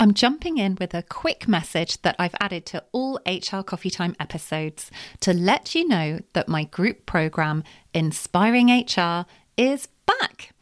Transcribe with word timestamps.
I'm 0.00 0.14
jumping 0.14 0.58
in 0.58 0.76
with 0.78 0.94
a 0.94 1.02
quick 1.02 1.48
message 1.48 2.02
that 2.02 2.14
I've 2.20 2.34
added 2.38 2.64
to 2.66 2.84
all 2.92 3.18
HR 3.26 3.62
Coffee 3.62 3.90
Time 3.90 4.14
episodes 4.20 4.92
to 5.20 5.34
let 5.34 5.74
you 5.74 5.88
know 5.88 6.20
that 6.34 6.48
my 6.48 6.64
group 6.64 7.04
program, 7.04 7.64
Inspiring 7.92 8.68
HR, 8.68 9.26
is 9.56 9.88
back. 10.06 10.52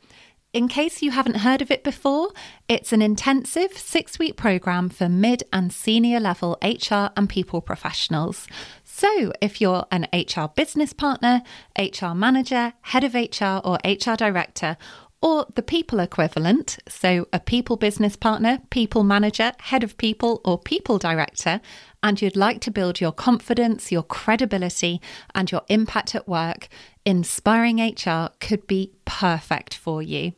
In 0.54 0.69
case 0.69 1.03
you 1.03 1.11
haven't 1.11 1.41
heard 1.41 1.61
of 1.61 1.71
it 1.71 1.85
before, 1.85 2.30
it's 2.67 2.95
an 2.95 3.03
intensive 3.03 3.77
six 3.77 4.19
week 4.19 4.38
program 4.38 4.88
for 4.88 5.07
mid 5.07 5.43
and 5.53 5.71
senior 5.71 6.19
level 6.19 6.57
HR 6.63 7.11
and 7.15 7.29
people 7.29 7.61
professionals. 7.61 8.47
So, 8.85 9.35
if 9.43 9.61
you're 9.61 9.85
an 9.93 10.07
HR 10.15 10.49
business 10.57 10.95
partner, 10.95 11.43
HR 11.79 12.15
manager, 12.15 12.73
head 12.81 13.05
of 13.05 13.13
HR, 13.13 13.61
or 13.63 13.77
HR 13.85 14.15
director, 14.17 14.79
or 15.27 15.45
the 15.56 15.63
people 15.63 15.99
equivalent, 15.99 16.79
so 16.87 17.27
a 17.33 17.41
people 17.41 17.77
business 17.77 18.15
partner, 18.15 18.61
people 18.70 19.02
manager, 19.02 19.51
head 19.59 19.83
of 19.83 19.97
people, 19.97 20.41
or 20.45 20.56
people 20.56 20.98
director, 20.98 21.61
and 22.01 22.23
you'd 22.23 22.37
like 22.37 22.61
to 22.61 22.71
build 22.71 23.01
your 23.01 23.11
confidence, 23.11 23.91
your 23.91 24.05
credibility, 24.05 25.01
and 25.35 25.51
your 25.51 25.62
impact 25.69 26.15
at 26.15 26.29
work, 26.29 26.69
Inspiring 27.05 27.79
HR 27.80 28.30
could 28.41 28.69
be 28.69 28.93
perfect 29.05 29.75
for 29.75 30.01
you. 30.01 30.33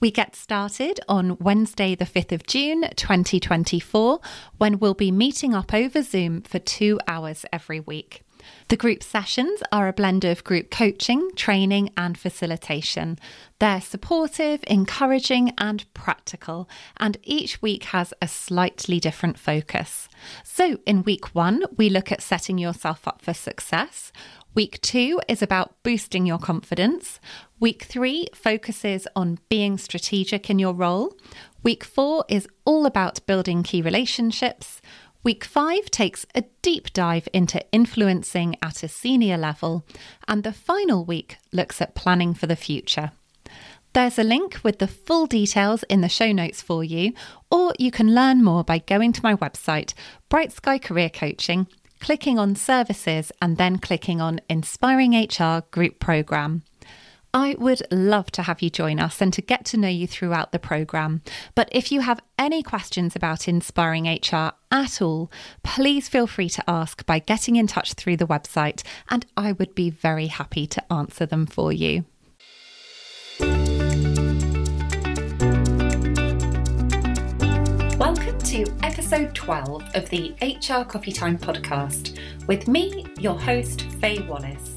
We 0.00 0.10
get 0.10 0.34
started 0.34 0.98
on 1.08 1.36
Wednesday, 1.38 1.94
the 1.94 2.06
5th 2.06 2.32
of 2.32 2.46
June 2.46 2.84
2024, 2.96 4.20
when 4.56 4.78
we'll 4.78 4.94
be 4.94 5.12
meeting 5.12 5.54
up 5.54 5.74
over 5.74 6.02
Zoom 6.02 6.40
for 6.40 6.58
two 6.58 6.98
hours 7.06 7.44
every 7.52 7.80
week. 7.80 8.25
The 8.68 8.76
group 8.76 9.02
sessions 9.02 9.62
are 9.70 9.88
a 9.88 9.92
blend 9.92 10.24
of 10.24 10.44
group 10.44 10.70
coaching, 10.70 11.30
training, 11.36 11.90
and 11.96 12.18
facilitation. 12.18 13.18
They're 13.58 13.80
supportive, 13.80 14.64
encouraging, 14.66 15.52
and 15.56 15.84
practical, 15.94 16.68
and 16.96 17.16
each 17.22 17.62
week 17.62 17.84
has 17.84 18.12
a 18.20 18.28
slightly 18.28 18.98
different 18.98 19.38
focus. 19.38 20.08
So, 20.42 20.78
in 20.84 21.04
week 21.04 21.34
one, 21.34 21.64
we 21.76 21.88
look 21.88 22.10
at 22.10 22.22
setting 22.22 22.58
yourself 22.58 23.06
up 23.06 23.22
for 23.22 23.34
success. 23.34 24.12
Week 24.56 24.80
two 24.80 25.20
is 25.28 25.42
about 25.42 25.74
boosting 25.82 26.24
your 26.24 26.38
confidence. 26.38 27.20
Week 27.60 27.82
three 27.82 28.26
focuses 28.34 29.06
on 29.14 29.38
being 29.50 29.76
strategic 29.76 30.48
in 30.48 30.58
your 30.58 30.72
role. 30.72 31.14
Week 31.62 31.84
four 31.84 32.24
is 32.28 32.48
all 32.64 32.86
about 32.86 33.26
building 33.26 33.62
key 33.62 33.82
relationships. 33.82 34.80
Week 35.26 35.44
five 35.44 35.90
takes 35.90 36.24
a 36.36 36.44
deep 36.62 36.92
dive 36.92 37.26
into 37.32 37.60
influencing 37.72 38.54
at 38.62 38.84
a 38.84 38.88
senior 38.88 39.36
level, 39.36 39.84
and 40.28 40.44
the 40.44 40.52
final 40.52 41.04
week 41.04 41.38
looks 41.50 41.82
at 41.82 41.96
planning 41.96 42.32
for 42.32 42.46
the 42.46 42.54
future. 42.54 43.10
There's 43.92 44.20
a 44.20 44.22
link 44.22 44.60
with 44.62 44.78
the 44.78 44.86
full 44.86 45.26
details 45.26 45.82
in 45.88 46.00
the 46.00 46.08
show 46.08 46.30
notes 46.30 46.62
for 46.62 46.84
you, 46.84 47.12
or 47.50 47.74
you 47.76 47.90
can 47.90 48.14
learn 48.14 48.44
more 48.44 48.62
by 48.62 48.78
going 48.78 49.12
to 49.14 49.22
my 49.24 49.34
website, 49.34 49.94
Bright 50.28 50.52
Sky 50.52 50.78
Career 50.78 51.10
Coaching, 51.10 51.66
clicking 51.98 52.38
on 52.38 52.54
Services, 52.54 53.32
and 53.42 53.56
then 53.56 53.78
clicking 53.78 54.20
on 54.20 54.40
Inspiring 54.48 55.12
HR 55.12 55.64
Group 55.72 55.98
Programme. 55.98 56.62
I 57.36 57.54
would 57.58 57.82
love 57.90 58.30
to 58.30 58.42
have 58.44 58.62
you 58.62 58.70
join 58.70 58.98
us 58.98 59.20
and 59.20 59.30
to 59.34 59.42
get 59.42 59.66
to 59.66 59.76
know 59.76 59.90
you 59.90 60.06
throughout 60.06 60.52
the 60.52 60.58
programme. 60.58 61.20
But 61.54 61.68
if 61.70 61.92
you 61.92 62.00
have 62.00 62.22
any 62.38 62.62
questions 62.62 63.14
about 63.14 63.46
Inspiring 63.46 64.06
HR 64.06 64.52
at 64.70 65.02
all, 65.02 65.30
please 65.62 66.08
feel 66.08 66.26
free 66.26 66.48
to 66.48 66.64
ask 66.66 67.04
by 67.04 67.18
getting 67.18 67.56
in 67.56 67.66
touch 67.66 67.92
through 67.92 68.16
the 68.16 68.26
website, 68.26 68.82
and 69.10 69.26
I 69.36 69.52
would 69.52 69.74
be 69.74 69.90
very 69.90 70.28
happy 70.28 70.66
to 70.66 70.90
answer 70.90 71.26
them 71.26 71.44
for 71.44 71.74
you. 71.74 72.06
Welcome 77.98 78.38
to 78.38 78.64
episode 78.82 79.34
12 79.34 79.82
of 79.94 80.08
the 80.08 80.34
HR 80.40 80.84
Coffee 80.84 81.12
Time 81.12 81.36
podcast 81.36 82.18
with 82.46 82.66
me, 82.66 83.04
your 83.18 83.38
host, 83.38 83.82
Faye 84.00 84.20
Wallace. 84.20 84.75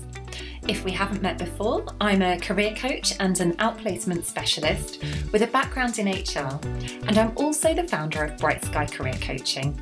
If 0.70 0.86
we 0.86 0.92
haven't 0.92 1.23
met 1.23 1.39
before, 1.39 1.83
I'm 1.99 2.21
a 2.21 2.39
career 2.39 2.76
coach 2.76 3.16
and 3.20 3.39
an 3.39 3.54
outplacement 3.54 4.23
specialist 4.23 5.04
with 5.32 5.42
a 5.42 5.48
background 5.48 5.98
in 5.98 6.05
HR, 6.08 6.60
and 7.08 7.17
I'm 7.17 7.33
also 7.38 7.73
the 7.73 7.88
founder 7.88 8.23
of 8.23 8.38
Bright 8.38 8.64
Sky 8.64 8.86
Career 8.86 9.16
Coaching. 9.20 9.82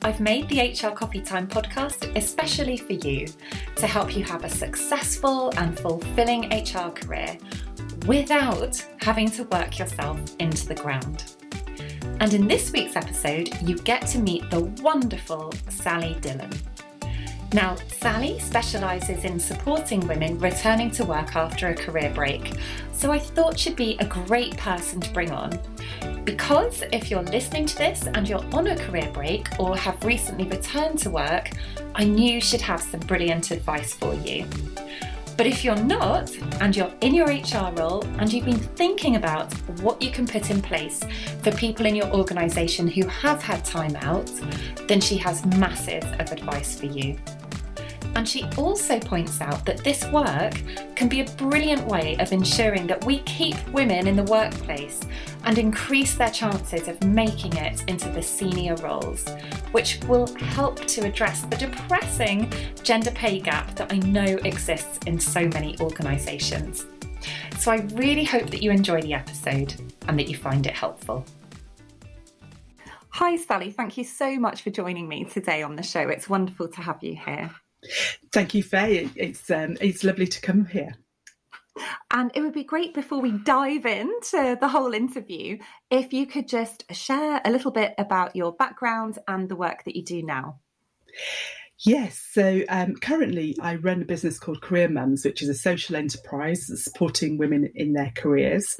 I've 0.00 0.18
made 0.18 0.48
the 0.48 0.60
HR 0.62 0.94
Coffee 0.94 1.20
Time 1.20 1.46
podcast 1.46 2.10
especially 2.16 2.78
for 2.78 2.94
you 2.94 3.26
to 3.76 3.86
help 3.86 4.16
you 4.16 4.24
have 4.24 4.44
a 4.44 4.48
successful 4.48 5.52
and 5.58 5.78
fulfilling 5.78 6.48
HR 6.54 6.88
career 6.88 7.36
without 8.06 8.82
having 9.02 9.30
to 9.32 9.44
work 9.44 9.78
yourself 9.78 10.18
into 10.38 10.66
the 10.66 10.74
ground. 10.74 11.34
And 12.20 12.32
in 12.32 12.48
this 12.48 12.72
week's 12.72 12.96
episode, 12.96 13.50
you 13.60 13.76
get 13.76 14.06
to 14.06 14.18
meet 14.18 14.48
the 14.48 14.60
wonderful 14.80 15.52
Sally 15.68 16.16
Dillon. 16.22 16.50
Now, 17.54 17.76
Sally 17.88 18.38
specialises 18.40 19.24
in 19.24 19.40
supporting 19.40 20.06
women 20.06 20.38
returning 20.38 20.90
to 20.92 21.04
work 21.04 21.34
after 21.34 21.68
a 21.68 21.74
career 21.74 22.12
break, 22.14 22.52
so 22.92 23.10
I 23.10 23.18
thought 23.18 23.58
she'd 23.58 23.74
be 23.74 23.96
a 24.00 24.04
great 24.04 24.54
person 24.58 25.00
to 25.00 25.10
bring 25.14 25.30
on. 25.30 25.58
Because 26.24 26.82
if 26.92 27.10
you're 27.10 27.22
listening 27.22 27.64
to 27.64 27.78
this 27.78 28.06
and 28.06 28.28
you're 28.28 28.44
on 28.54 28.66
a 28.66 28.76
career 28.76 29.10
break 29.14 29.48
or 29.58 29.74
have 29.78 30.04
recently 30.04 30.46
returned 30.46 30.98
to 30.98 31.10
work, 31.10 31.52
I 31.94 32.04
knew 32.04 32.38
she'd 32.38 32.60
have 32.60 32.82
some 32.82 33.00
brilliant 33.00 33.50
advice 33.50 33.94
for 33.94 34.12
you. 34.12 34.46
But 35.38 35.46
if 35.46 35.64
you're 35.64 35.76
not, 35.76 36.30
and 36.60 36.76
you're 36.76 36.92
in 37.00 37.14
your 37.14 37.28
HR 37.28 37.72
role 37.76 38.04
and 38.18 38.30
you've 38.30 38.44
been 38.44 38.58
thinking 38.58 39.16
about 39.16 39.52
what 39.80 40.02
you 40.02 40.10
can 40.10 40.26
put 40.26 40.50
in 40.50 40.60
place 40.60 41.02
for 41.42 41.52
people 41.52 41.86
in 41.86 41.94
your 41.94 42.12
organisation 42.12 42.88
who 42.88 43.06
have 43.06 43.40
had 43.40 43.64
time 43.64 43.96
out, 43.96 44.30
then 44.86 45.00
she 45.00 45.16
has 45.16 45.46
massive 45.56 46.04
of 46.20 46.32
advice 46.32 46.78
for 46.78 46.86
you. 46.86 47.16
And 48.14 48.28
she 48.28 48.44
also 48.56 48.98
points 48.98 49.40
out 49.40 49.64
that 49.64 49.84
this 49.84 50.04
work 50.06 50.54
can 50.96 51.08
be 51.08 51.20
a 51.20 51.24
brilliant 51.36 51.86
way 51.86 52.16
of 52.18 52.32
ensuring 52.32 52.86
that 52.88 53.04
we 53.04 53.20
keep 53.20 53.56
women 53.68 54.06
in 54.06 54.16
the 54.16 54.24
workplace 54.24 55.00
and 55.44 55.56
increase 55.56 56.14
their 56.16 56.30
chances 56.30 56.88
of 56.88 57.02
making 57.04 57.56
it 57.56 57.84
into 57.88 58.08
the 58.08 58.22
senior 58.22 58.74
roles, 58.76 59.28
which 59.72 60.00
will 60.08 60.26
help 60.36 60.84
to 60.86 61.06
address 61.06 61.42
the 61.42 61.56
depressing 61.56 62.52
gender 62.82 63.12
pay 63.12 63.38
gap 63.38 63.74
that 63.76 63.92
I 63.92 63.98
know 63.98 64.38
exists 64.44 64.98
in 65.06 65.20
so 65.20 65.46
many 65.48 65.78
organisations. 65.80 66.86
So 67.58 67.72
I 67.72 67.76
really 67.94 68.24
hope 68.24 68.50
that 68.50 68.62
you 68.62 68.70
enjoy 68.70 69.00
the 69.02 69.14
episode 69.14 69.74
and 70.08 70.18
that 70.18 70.28
you 70.28 70.36
find 70.36 70.66
it 70.66 70.74
helpful. 70.74 71.24
Hi, 73.10 73.36
Sally. 73.36 73.72
Thank 73.72 73.96
you 73.96 74.04
so 74.04 74.38
much 74.38 74.62
for 74.62 74.70
joining 74.70 75.08
me 75.08 75.24
today 75.24 75.62
on 75.62 75.74
the 75.74 75.82
show. 75.82 76.08
It's 76.08 76.28
wonderful 76.28 76.68
to 76.68 76.80
have 76.80 77.02
you 77.02 77.16
here. 77.16 77.50
Thank 78.32 78.54
you, 78.54 78.62
Faye. 78.62 79.08
It's 79.14 79.50
um, 79.50 79.76
it's 79.80 80.04
lovely 80.04 80.26
to 80.26 80.40
come 80.40 80.66
here. 80.66 80.96
And 82.10 82.32
it 82.34 82.40
would 82.40 82.54
be 82.54 82.64
great 82.64 82.92
before 82.92 83.20
we 83.20 83.32
dive 83.32 83.86
into 83.86 84.56
the 84.60 84.68
whole 84.68 84.92
interview 84.94 85.58
if 85.90 86.12
you 86.12 86.26
could 86.26 86.48
just 86.48 86.84
share 86.92 87.40
a 87.44 87.50
little 87.50 87.70
bit 87.70 87.94
about 87.98 88.34
your 88.34 88.52
background 88.52 89.18
and 89.28 89.48
the 89.48 89.56
work 89.56 89.84
that 89.84 89.94
you 89.94 90.02
do 90.02 90.22
now. 90.22 90.58
Yes, 91.84 92.20
so 92.32 92.62
um, 92.68 92.96
currently 92.96 93.56
I 93.62 93.76
run 93.76 94.02
a 94.02 94.04
business 94.04 94.40
called 94.40 94.60
Career 94.60 94.88
Mums, 94.88 95.24
which 95.24 95.42
is 95.42 95.48
a 95.48 95.54
social 95.54 95.94
enterprise 95.94 96.68
supporting 96.82 97.38
women 97.38 97.70
in 97.72 97.92
their 97.92 98.12
careers. 98.16 98.76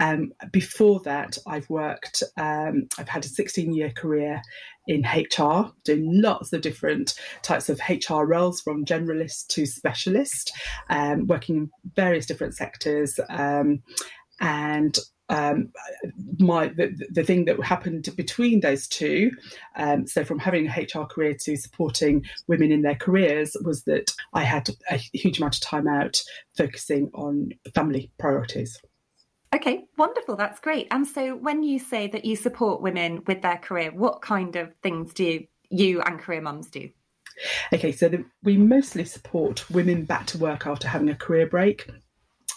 Um, 0.00 0.32
before 0.50 1.00
that, 1.00 1.36
I've 1.46 1.68
worked, 1.68 2.22
um, 2.38 2.88
I've 2.96 3.08
had 3.08 3.26
a 3.26 3.28
16 3.28 3.74
year 3.74 3.90
career 3.90 4.40
in 4.88 5.02
HR, 5.02 5.70
doing 5.84 6.20
lots 6.20 6.52
of 6.52 6.62
different 6.62 7.14
types 7.42 7.68
of 7.68 7.80
HR 7.88 8.24
roles 8.24 8.60
from 8.60 8.84
generalist 8.84 9.46
to 9.48 9.66
specialist, 9.66 10.50
um, 10.88 11.26
working 11.26 11.56
in 11.56 11.70
various 11.94 12.26
different 12.26 12.56
sectors. 12.56 13.20
Um, 13.28 13.82
and 14.40 14.98
um, 15.28 15.70
my 16.38 16.68
the, 16.68 16.96
the 17.10 17.22
thing 17.22 17.44
that 17.44 17.62
happened 17.62 18.08
between 18.16 18.60
those 18.60 18.88
two, 18.88 19.30
um, 19.76 20.06
so 20.06 20.24
from 20.24 20.38
having 20.38 20.66
a 20.66 20.70
HR 20.70 21.04
career 21.04 21.36
to 21.42 21.56
supporting 21.56 22.24
women 22.46 22.72
in 22.72 22.80
their 22.80 22.94
careers, 22.94 23.54
was 23.62 23.84
that 23.84 24.14
I 24.32 24.44
had 24.44 24.70
a 24.90 24.96
huge 24.96 25.38
amount 25.38 25.56
of 25.56 25.60
time 25.60 25.86
out 25.86 26.22
focusing 26.56 27.10
on 27.14 27.50
family 27.74 28.10
priorities. 28.18 28.80
Okay, 29.54 29.86
wonderful. 29.96 30.36
That's 30.36 30.60
great. 30.60 30.88
And 30.90 31.06
so, 31.06 31.34
when 31.34 31.62
you 31.62 31.78
say 31.78 32.06
that 32.08 32.24
you 32.24 32.36
support 32.36 32.82
women 32.82 33.22
with 33.26 33.42
their 33.42 33.56
career, 33.56 33.90
what 33.92 34.20
kind 34.20 34.56
of 34.56 34.74
things 34.82 35.14
do 35.14 35.24
you 35.24 35.46
you 35.70 36.00
and 36.02 36.18
Career 36.18 36.40
Mums 36.40 36.68
do? 36.68 36.90
Okay, 37.72 37.92
so 37.92 38.08
the, 38.08 38.24
we 38.42 38.56
mostly 38.56 39.04
support 39.04 39.68
women 39.70 40.04
back 40.04 40.26
to 40.26 40.38
work 40.38 40.66
after 40.66 40.88
having 40.88 41.08
a 41.08 41.14
career 41.14 41.46
break. 41.46 41.88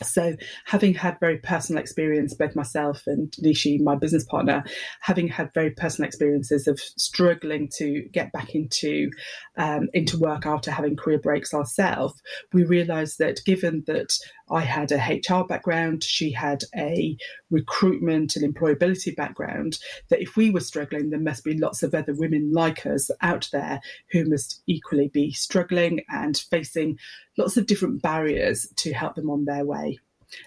So, 0.03 0.35
having 0.65 0.95
had 0.95 1.19
very 1.19 1.37
personal 1.37 1.79
experience, 1.79 2.33
both 2.33 2.55
myself 2.55 3.03
and 3.05 3.31
Nishi, 3.33 3.79
my 3.79 3.95
business 3.95 4.23
partner, 4.23 4.63
having 4.99 5.27
had 5.27 5.53
very 5.53 5.69
personal 5.69 6.07
experiences 6.07 6.67
of 6.67 6.79
struggling 6.79 7.69
to 7.77 8.07
get 8.11 8.31
back 8.31 8.55
into 8.55 9.11
um, 9.57 9.89
into 9.93 10.17
work 10.17 10.47
after 10.47 10.71
having 10.71 10.95
career 10.95 11.19
breaks 11.19 11.53
ourselves, 11.53 12.19
we 12.51 12.63
realised 12.63 13.19
that 13.19 13.41
given 13.45 13.83
that 13.85 14.17
I 14.51 14.61
had 14.61 14.91
a 14.91 14.97
HR 14.97 15.45
background, 15.45 16.03
she 16.03 16.31
had 16.31 16.63
a 16.75 17.17
recruitment 17.49 18.35
and 18.35 18.53
employability 18.53 19.15
background, 19.15 19.79
that 20.09 20.21
if 20.21 20.35
we 20.35 20.51
were 20.51 20.59
struggling, 20.59 21.09
there 21.09 21.19
must 21.19 21.43
be 21.43 21.57
lots 21.57 21.83
of 21.83 21.95
other 21.95 22.13
women 22.13 22.51
like 22.51 22.85
us 22.85 23.09
out 23.21 23.49
there 23.51 23.79
who 24.11 24.25
must 24.25 24.61
equally 24.67 25.07
be 25.07 25.31
struggling 25.31 26.01
and 26.09 26.37
facing 26.37 26.97
lots 27.37 27.57
of 27.57 27.65
different 27.65 28.01
barriers 28.01 28.67
to 28.77 28.93
help 28.93 29.15
them 29.15 29.29
on 29.29 29.45
their 29.45 29.65
way. 29.65 29.99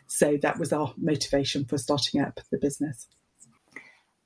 So 0.07 0.39
that 0.43 0.59
was 0.59 0.73
our 0.73 0.93
motivation 0.97 1.65
for 1.65 1.79
starting 1.79 2.21
up 2.21 2.41
the 2.51 2.59
business. 2.59 3.09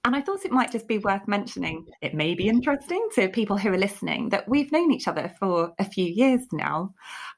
And 0.09 0.17
I 0.17 0.23
thought 0.23 0.47
it 0.47 0.53
might 0.53 0.73
just 0.73 0.89
be 0.89 0.97
worth 0.97 1.29
mentioning, 1.29 1.85
it 2.01 2.15
may 2.15 2.35
be 2.35 2.49
interesting 2.49 3.07
to 3.15 3.29
people 3.29 3.59
who 3.59 3.69
are 3.69 3.77
listening, 3.77 4.31
that 4.31 4.49
we've 4.49 4.73
known 4.73 4.91
each 4.91 5.07
other 5.07 5.31
for 5.39 5.75
a 5.79 5.85
few 5.85 6.07
years 6.07 6.47
now. 6.51 6.95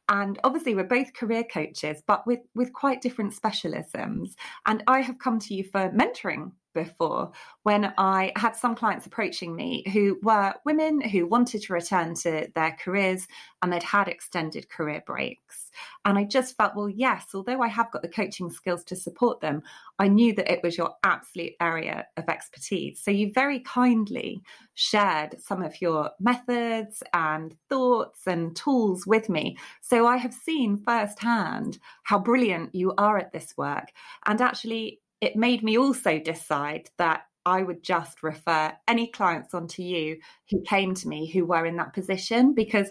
And 0.08 0.38
obviously, 0.44 0.76
we're 0.76 0.84
both 0.84 1.12
career 1.12 1.42
coaches, 1.42 2.00
but 2.06 2.24
with, 2.28 2.38
with 2.54 2.72
quite 2.72 3.02
different 3.02 3.34
specialisms. 3.34 4.36
And 4.66 4.84
I 4.86 5.00
have 5.00 5.18
come 5.18 5.40
to 5.40 5.54
you 5.54 5.64
for 5.64 5.90
mentoring 5.90 6.52
before 6.72 7.32
when 7.62 7.92
I 7.98 8.32
had 8.36 8.56
some 8.56 8.74
clients 8.74 9.06
approaching 9.06 9.54
me 9.54 9.84
who 9.92 10.18
were 10.22 10.54
women 10.64 11.00
who 11.00 11.26
wanted 11.26 11.62
to 11.62 11.72
return 11.72 12.14
to 12.16 12.48
their 12.54 12.76
careers 12.82 13.26
and 13.62 13.72
they'd 13.72 13.82
had 13.82 14.08
extended 14.08 14.68
career 14.68 15.02
breaks. 15.06 15.70
And 16.04 16.18
I 16.18 16.24
just 16.24 16.56
felt, 16.56 16.74
well, 16.74 16.88
yes, 16.88 17.26
although 17.34 17.60
I 17.60 17.68
have 17.68 17.90
got 17.90 18.02
the 18.02 18.08
coaching 18.08 18.50
skills 18.50 18.84
to 18.84 18.96
support 18.96 19.40
them, 19.40 19.62
I 19.98 20.08
knew 20.08 20.34
that 20.34 20.50
it 20.50 20.62
was 20.62 20.76
your 20.76 20.94
absolute 21.04 21.52
area 21.60 22.06
of 22.16 22.28
expertise. 22.28 23.00
So 23.00 23.10
you 23.10 23.32
very 23.32 23.60
kindly 23.60 24.42
shared 24.74 25.40
some 25.40 25.62
of 25.62 25.80
your 25.80 26.10
methods 26.18 27.02
and 27.12 27.54
thoughts 27.68 28.26
and 28.26 28.56
tools 28.56 29.06
with 29.06 29.28
me. 29.28 29.56
So 29.82 30.06
I 30.06 30.16
have 30.16 30.32
seen 30.32 30.82
firsthand 30.84 31.78
how 32.04 32.18
brilliant 32.18 32.74
you 32.74 32.94
are 32.96 33.18
at 33.18 33.32
this 33.32 33.54
work. 33.56 33.92
And 34.26 34.40
actually, 34.40 35.00
it 35.20 35.36
made 35.36 35.62
me 35.62 35.78
also 35.78 36.18
decide 36.18 36.88
that 36.98 37.22
I 37.46 37.62
would 37.62 37.82
just 37.82 38.22
refer 38.22 38.72
any 38.86 39.06
clients 39.08 39.54
onto 39.54 39.82
you 39.82 40.18
who 40.50 40.62
came 40.62 40.94
to 40.94 41.08
me 41.08 41.26
who 41.26 41.44
were 41.46 41.66
in 41.66 41.76
that 41.76 41.94
position 41.94 42.54
because 42.54 42.88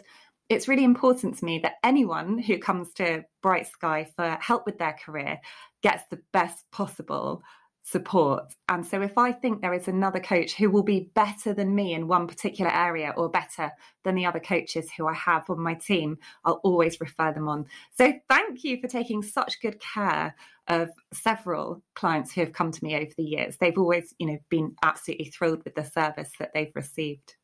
it's 0.49 0.67
really 0.67 0.83
important 0.83 1.37
to 1.37 1.45
me 1.45 1.59
that 1.59 1.75
anyone 1.83 2.39
who 2.39 2.57
comes 2.57 2.91
to 2.93 3.23
Bright 3.43 3.67
Sky 3.67 4.09
for 4.15 4.37
help 4.41 4.65
with 4.65 4.79
their 4.79 4.97
career 5.05 5.39
gets 5.83 6.03
the 6.09 6.19
best 6.33 6.65
possible 6.71 7.43
support. 7.91 8.53
And 8.68 8.86
so 8.86 9.01
if 9.01 9.18
I 9.18 9.31
think 9.31 9.62
there 9.62 9.74
is 9.74 9.88
another 9.88 10.19
coach 10.19 10.53
who 10.53 10.69
will 10.69 10.83
be 10.83 11.09
better 11.15 11.53
than 11.53 11.74
me 11.74 11.94
in 11.94 12.07
one 12.07 12.27
particular 12.27 12.71
area 12.71 13.13
or 13.18 13.30
better 13.30 13.71
than 14.03 14.15
the 14.15 14.25
other 14.25 14.39
coaches 14.39 14.91
who 14.91 15.07
I 15.07 15.13
have 15.13 15.50
on 15.50 15.59
my 15.59 15.74
team, 15.74 16.18
I'll 16.45 16.62
always 16.63 17.01
refer 17.01 17.31
them 17.33 17.47
on. 17.47 17.65
So 17.97 18.13
thank 18.30 18.63
you 18.63 18.80
for 18.80 18.88
taking 18.88 19.24
such 19.24 19.62
good 19.62 19.80
care 19.80 20.36
of 20.68 20.89
several 21.13 21.81
clients 21.95 22.31
who 22.31 22.41
have 22.41 22.53
come 22.53 22.71
to 22.71 22.83
me 22.83 22.95
over 22.95 23.12
the 23.18 23.24
years. 23.24 23.57
They've 23.57 23.77
always, 23.77 24.13
you 24.19 24.27
know, 24.27 24.38
been 24.50 24.75
absolutely 24.83 25.25
thrilled 25.25 25.63
with 25.63 25.74
the 25.74 25.83
service 25.83 26.31
that 26.39 26.51
they've 26.53 26.71
received. 26.75 27.36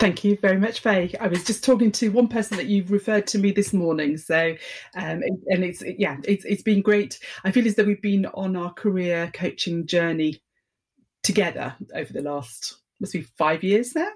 Thank 0.00 0.24
you 0.24 0.36
very 0.42 0.58
much, 0.58 0.80
Faye. 0.80 1.14
I 1.20 1.28
was 1.28 1.44
just 1.44 1.62
talking 1.62 1.92
to 1.92 2.10
one 2.10 2.28
person 2.28 2.56
that 2.56 2.66
you've 2.66 2.90
referred 2.90 3.26
to 3.28 3.38
me 3.38 3.52
this 3.52 3.72
morning. 3.72 4.18
So, 4.18 4.56
um, 4.96 5.22
and 5.46 5.64
it's 5.64 5.82
yeah, 5.98 6.16
it's 6.24 6.44
it's 6.44 6.62
been 6.62 6.82
great. 6.82 7.20
I 7.44 7.52
feel 7.52 7.66
as 7.66 7.76
though 7.76 7.84
we've 7.84 8.02
been 8.02 8.26
on 8.26 8.56
our 8.56 8.72
career 8.72 9.30
coaching 9.32 9.86
journey 9.86 10.42
together 11.22 11.74
over 11.94 12.12
the 12.12 12.22
last 12.22 12.76
must 13.00 13.12
be 13.12 13.22
five 13.22 13.62
years 13.62 13.94
now. 13.94 14.08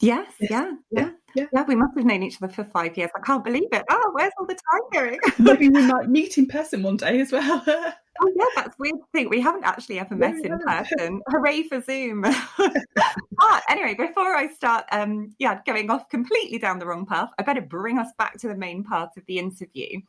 Yes, 0.00 0.32
yes. 0.40 0.50
Yeah, 0.50 0.72
yeah, 0.90 1.10
yeah, 1.34 1.46
yeah. 1.52 1.64
We 1.66 1.74
must 1.74 1.96
have 1.96 2.04
known 2.04 2.22
each 2.22 2.42
other 2.42 2.52
for 2.52 2.64
five 2.64 2.96
years. 2.96 3.10
I 3.16 3.20
can't 3.20 3.44
believe 3.44 3.68
it. 3.72 3.84
Oh, 3.90 4.10
where's 4.14 4.32
all 4.38 4.46
the 4.46 4.54
time 4.54 4.82
going? 4.92 5.20
Maybe 5.38 5.68
we 5.68 5.86
might 5.86 6.08
meet 6.08 6.38
in 6.38 6.46
person 6.46 6.82
one 6.82 6.96
day 6.96 7.20
as 7.20 7.32
well. 7.32 7.62
oh 7.66 8.32
yeah, 8.36 8.44
that's 8.56 8.78
weird 8.78 8.96
to 8.96 9.06
think. 9.12 9.30
We 9.30 9.40
haven't 9.40 9.64
actually 9.64 9.98
ever 9.98 10.14
met 10.14 10.34
in 10.44 10.58
person. 10.58 11.20
Hooray 11.28 11.64
for 11.64 11.80
Zoom. 11.80 12.22
but 12.22 13.62
anyway, 13.68 13.94
before 13.94 14.34
I 14.34 14.48
start 14.48 14.84
um 14.92 15.34
yeah, 15.38 15.60
going 15.66 15.90
off 15.90 16.08
completely 16.08 16.58
down 16.58 16.78
the 16.78 16.86
wrong 16.86 17.06
path, 17.06 17.30
I 17.38 17.42
better 17.42 17.60
bring 17.60 17.98
us 17.98 18.08
back 18.18 18.38
to 18.38 18.48
the 18.48 18.56
main 18.56 18.84
part 18.84 19.10
of 19.16 19.24
the 19.26 19.38
interview. 19.38 20.00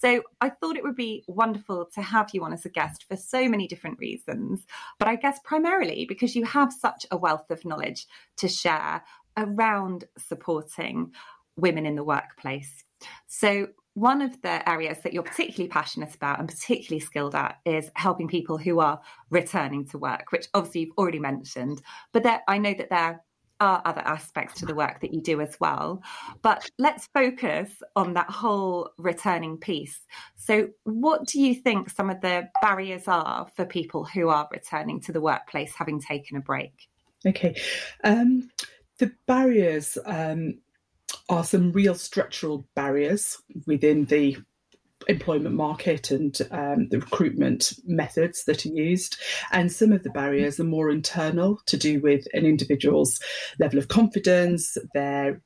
So 0.00 0.22
I 0.40 0.48
thought 0.48 0.76
it 0.76 0.82
would 0.82 0.96
be 0.96 1.24
wonderful 1.28 1.84
to 1.94 2.00
have 2.00 2.30
you 2.32 2.42
on 2.44 2.54
as 2.54 2.64
a 2.64 2.70
guest 2.70 3.04
for 3.06 3.16
so 3.16 3.46
many 3.48 3.68
different 3.68 3.98
reasons, 3.98 4.64
but 4.98 5.08
I 5.08 5.16
guess 5.16 5.38
primarily 5.44 6.06
because 6.06 6.34
you 6.34 6.44
have 6.46 6.72
such 6.72 7.04
a 7.10 7.18
wealth 7.18 7.50
of 7.50 7.66
knowledge 7.66 8.06
to 8.38 8.48
share 8.48 9.02
around 9.40 10.04
supporting 10.18 11.12
women 11.56 11.86
in 11.86 11.96
the 11.96 12.04
workplace. 12.04 12.84
So, 13.26 13.68
one 13.94 14.22
of 14.22 14.40
the 14.42 14.66
areas 14.68 14.98
that 15.02 15.12
you're 15.12 15.24
particularly 15.24 15.68
passionate 15.68 16.14
about 16.14 16.38
and 16.38 16.48
particularly 16.48 17.00
skilled 17.00 17.34
at 17.34 17.56
is 17.66 17.90
helping 17.96 18.28
people 18.28 18.56
who 18.56 18.78
are 18.78 19.00
returning 19.30 19.84
to 19.88 19.98
work, 19.98 20.30
which 20.30 20.46
obviously 20.54 20.82
you've 20.82 20.96
already 20.96 21.18
mentioned. 21.18 21.82
But 22.12 22.22
there, 22.22 22.40
I 22.46 22.58
know 22.58 22.72
that 22.74 22.88
there 22.88 23.20
are 23.60 23.82
other 23.84 24.00
aspects 24.00 24.58
to 24.60 24.66
the 24.66 24.74
work 24.74 25.00
that 25.00 25.12
you 25.12 25.20
do 25.20 25.40
as 25.40 25.56
well. 25.60 26.02
But 26.42 26.68
let's 26.78 27.08
focus 27.12 27.70
on 27.94 28.14
that 28.14 28.30
whole 28.30 28.90
returning 28.96 29.58
piece. 29.58 30.00
So, 30.36 30.68
what 30.84 31.26
do 31.26 31.40
you 31.40 31.54
think 31.54 31.90
some 31.90 32.10
of 32.10 32.20
the 32.20 32.48
barriers 32.62 33.06
are 33.06 33.48
for 33.54 33.64
people 33.64 34.04
who 34.04 34.28
are 34.28 34.48
returning 34.50 35.00
to 35.02 35.12
the 35.12 35.20
workplace 35.20 35.74
having 35.74 36.00
taken 36.00 36.36
a 36.36 36.40
break? 36.40 36.72
Okay. 37.26 37.54
Um, 38.02 38.50
the 39.00 39.12
barriers 39.26 39.98
um, 40.04 40.58
are 41.28 41.42
some 41.42 41.72
real 41.72 41.94
structural 41.94 42.64
barriers 42.76 43.42
within 43.66 44.04
the 44.04 44.36
employment 45.08 45.54
market 45.54 46.10
and 46.10 46.38
um, 46.50 46.88
the 46.90 47.00
recruitment 47.00 47.72
methods 47.86 48.44
that 48.44 48.66
are 48.66 48.70
used. 48.70 49.16
And 49.50 49.72
some 49.72 49.92
of 49.92 50.02
the 50.02 50.10
barriers 50.10 50.60
are 50.60 50.64
more 50.64 50.90
internal 50.90 51.60
to 51.66 51.76
do 51.76 52.00
with 52.00 52.26
an 52.34 52.44
individual's 52.44 53.18
level 53.58 53.78
of 53.78 53.88
confidence, 53.88 54.76
their 54.94 55.40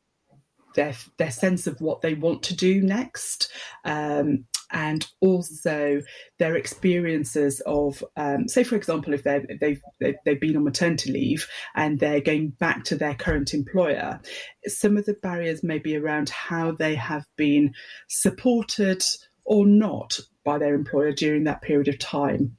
their 0.74 0.94
their 1.18 1.30
sense 1.30 1.68
of 1.68 1.80
what 1.80 2.02
they 2.02 2.14
want 2.14 2.42
to 2.42 2.56
do 2.56 2.82
next, 2.82 3.52
um, 3.84 4.44
and 4.74 5.06
also 5.20 6.02
their 6.38 6.56
experiences 6.56 7.62
of, 7.64 8.04
um, 8.16 8.48
say, 8.48 8.64
for 8.64 8.74
example, 8.74 9.14
if 9.14 9.22
they've, 9.22 9.46
they've, 9.60 9.80
they've 10.24 10.40
been 10.40 10.56
on 10.56 10.64
maternity 10.64 11.12
leave 11.12 11.46
and 11.76 12.00
they're 12.00 12.20
going 12.20 12.50
back 12.50 12.84
to 12.84 12.96
their 12.96 13.14
current 13.14 13.54
employer, 13.54 14.20
some 14.66 14.96
of 14.96 15.06
the 15.06 15.14
barriers 15.14 15.62
may 15.62 15.78
be 15.78 15.96
around 15.96 16.28
how 16.28 16.72
they 16.72 16.96
have 16.96 17.24
been 17.36 17.72
supported 18.08 19.02
or 19.44 19.64
not 19.64 20.18
by 20.44 20.58
their 20.58 20.74
employer 20.74 21.12
during 21.12 21.44
that 21.44 21.62
period 21.62 21.88
of 21.88 21.98
time. 21.98 22.56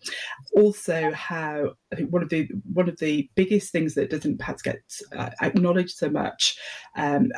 Also, 0.56 1.12
how 1.12 1.74
I 1.92 1.96
think 1.96 2.12
one 2.12 2.24
of 2.24 2.30
the 2.30 2.50
one 2.74 2.90
of 2.90 2.98
the 2.98 3.30
biggest 3.36 3.72
things 3.72 3.96
that 3.96 4.10
doesn't 4.10 4.40
perhaps 4.40 4.62
get 4.62 4.78
uh, 5.16 5.30
acknowledged 5.42 5.96
so 5.96 6.10
much 6.10 6.58
um, 6.98 7.32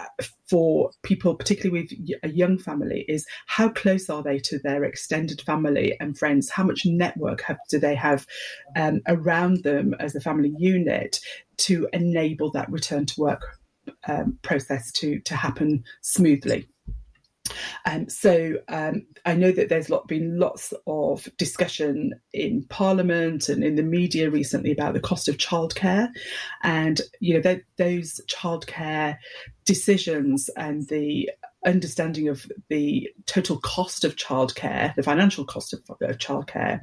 for 0.50 0.92
people, 1.04 1.36
particularly 1.36 1.82
with 1.82 2.20
a 2.24 2.30
young 2.30 2.58
family, 2.58 3.06
is 3.08 3.26
how 3.48 3.70
close 3.70 4.10
are 4.10 4.24
they 4.24 4.40
to 4.40 4.60
their 4.60 4.84
extended 4.84 5.42
family 5.42 5.98
and 6.00 6.18
friends? 6.18 6.50
How 6.50 6.64
much 6.64 6.86
network 6.86 7.42
have, 7.42 7.58
do 7.70 7.80
they 7.80 7.96
have 7.96 8.26
um, 8.76 9.02
around 9.08 9.64
them 9.64 9.94
as 10.00 10.16
a 10.16 10.22
family 10.22 10.54
unit 10.58 11.20
to 11.58 11.88
enable 11.94 12.52
that 12.52 12.72
return 12.72 13.06
to 13.08 13.22
work 13.22 13.60
um, 14.08 14.40
process 14.42 14.92
to 14.94 15.20
to 15.22 15.36
happen 15.36 15.84
smoothly? 16.02 16.68
Um, 17.86 18.10
so 18.10 18.56
um, 18.68 19.06
I 19.26 19.34
know 19.34 19.52
that 19.52 19.70
there's 19.70 19.90
lot, 19.90 20.08
been 20.08 20.40
lots 20.40 20.74
of 20.86 21.28
discussion 21.38 22.14
in 22.34 22.64
Parliament 22.70 23.50
and 23.50 23.64
in 23.64 23.76
the 23.76 23.84
media 23.84 24.30
recently 24.30 24.72
about 24.72 24.94
the 24.94 25.00
cost 25.00 25.28
of 25.28 25.38
childcare, 25.38 26.10
and 26.64 27.02
you 27.20 27.40
know 27.40 27.60
those 27.78 28.22
childcare 28.28 29.18
decisions 29.66 30.50
and 30.56 30.88
the 30.88 31.30
understanding 31.66 32.30
of 32.30 32.50
the 32.70 33.10
total 33.26 33.60
cost 33.60 34.04
of 34.04 34.16
childcare, 34.16 34.96
the 34.96 35.04
financial 35.04 35.44
cost 35.44 35.74
of, 35.74 35.82
of 35.90 36.18
childcare, 36.18 36.80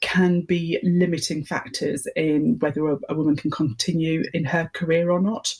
can 0.00 0.40
be 0.42 0.78
limiting 0.82 1.44
factors 1.44 2.06
in 2.16 2.56
whether 2.60 2.88
a, 2.88 2.98
a 3.08 3.14
woman 3.14 3.36
can 3.36 3.50
continue 3.50 4.24
in 4.32 4.44
her 4.44 4.70
career 4.72 5.10
or 5.10 5.20
not. 5.20 5.54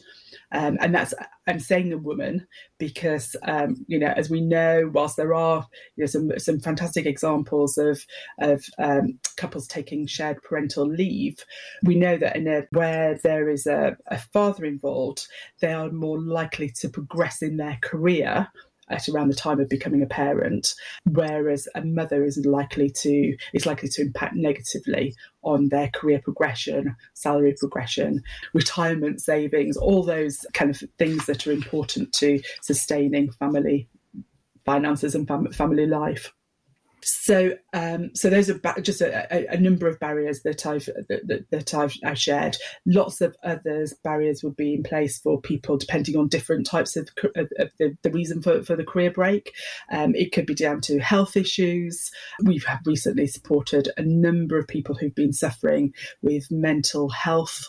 Um, 0.53 0.77
and 0.81 0.95
that's 0.95 1.15
I'm 1.49 1.59
saying 1.59 1.93
a 1.93 1.99
woman 1.99 2.47
because 2.79 3.35
um, 3.43 3.85
you 3.87 3.99
know, 3.99 4.13
as 4.17 4.31
we 4.31 4.41
know, 4.41 4.91
whilst 4.93 5.17
there 5.17 5.35
are 5.35 5.67
you 5.97 6.03
know 6.03 6.07
some 6.07 6.39
some 6.39 6.61
fantastic 6.61 7.07
examples 7.07 7.79
of 7.79 8.05
of 8.39 8.65
um, 8.79 9.19
couples 9.37 9.67
taking 9.67 10.07
shared 10.07 10.43
parental 10.43 10.87
leave, 10.87 11.37
we 11.85 11.95
know 11.95 12.17
that 12.17 12.37
in 12.37 12.47
a, 12.47 12.63
where 12.71 13.19
there 13.23 13.49
is 13.49 13.67
a, 13.67 13.97
a 14.09 14.19
father 14.19 14.65
involved, 14.65 15.27
they 15.61 15.73
are 15.73 15.91
more 15.91 16.21
likely 16.21 16.71
to 16.81 16.89
progress 16.89 17.43
in 17.43 17.57
their 17.57 17.79
career 17.83 18.49
at 18.89 19.09
around 19.09 19.29
the 19.29 19.35
time 19.35 19.61
of 19.61 19.69
becoming 19.69 20.03
a 20.03 20.07
parent, 20.07 20.75
whereas 21.05 21.69
a 21.75 21.85
mother 21.85 22.25
is 22.25 22.45
likely 22.45 22.91
to 22.91 23.37
is 23.53 23.67
likely 23.67 23.89
to 23.89 24.03
impact 24.03 24.35
negatively 24.35 25.15
on 25.43 25.69
their 25.69 25.89
career 25.89 26.21
progression, 26.23 26.95
salary 27.15 27.55
progression, 27.59 28.23
retirement 28.55 29.21
savings, 29.21 29.77
all 29.77 30.03
those 30.03 30.45
kind 30.53 30.71
of 30.71 30.83
things 30.99 31.27
that 31.27 31.47
are 31.47 31.53
important 31.53 32.13
to 32.13 32.41
sustaining 32.61 33.31
family 33.33 33.89
finances 34.65 35.15
and 35.15 35.27
fam- 35.27 35.53
family 35.53 35.87
life. 35.87 36.33
So, 37.05 37.57
um, 37.73 38.15
so 38.15 38.31
those 38.31 38.49
are 38.49 38.59
ba- 38.59 38.81
just 38.81 39.01
a, 39.01 39.27
a, 39.35 39.57
a, 39.57 39.61
number 39.61 39.89
of 39.89 39.99
barriers 39.99 40.43
that 40.43 40.65
I've 40.67 40.87
that, 40.87 41.47
that 41.51 41.75
I've, 41.75 41.95
I've, 42.05 42.19
shared. 42.19 42.57
Lots 42.87 43.21
of 43.21 43.37
other 43.43 43.87
barriers 44.05 44.43
would 44.43 44.57
be 44.57 44.75
in 44.75 44.83
place 44.83 45.19
for 45.19 45.41
people, 45.41 45.77
depending 45.77 46.17
on 46.17 46.29
different 46.29 46.67
types 46.67 46.97
of, 46.97 47.09
of, 47.35 47.49
of 47.59 47.71
the, 47.79 47.97
the, 48.03 48.11
reason 48.11 48.43
for, 48.43 48.63
for 48.63 48.77
the 48.77 48.85
career 48.85 49.11
break. 49.11 49.53
Um, 49.91 50.15
it 50.15 50.33
could 50.33 50.47
be 50.47 50.55
down 50.55 50.81
to 50.83 51.01
health 51.01 51.37
issues. 51.37 52.11
We've 52.43 52.67
recently 52.87 53.27
supported 53.27 53.89
a 53.97 54.03
number 54.03 54.59
of 54.59 54.69
people 54.69 54.95
who've 54.95 55.15
been 55.15 55.33
suffering 55.33 55.93
with 56.23 56.51
mental 56.51 57.09
health 57.09 57.67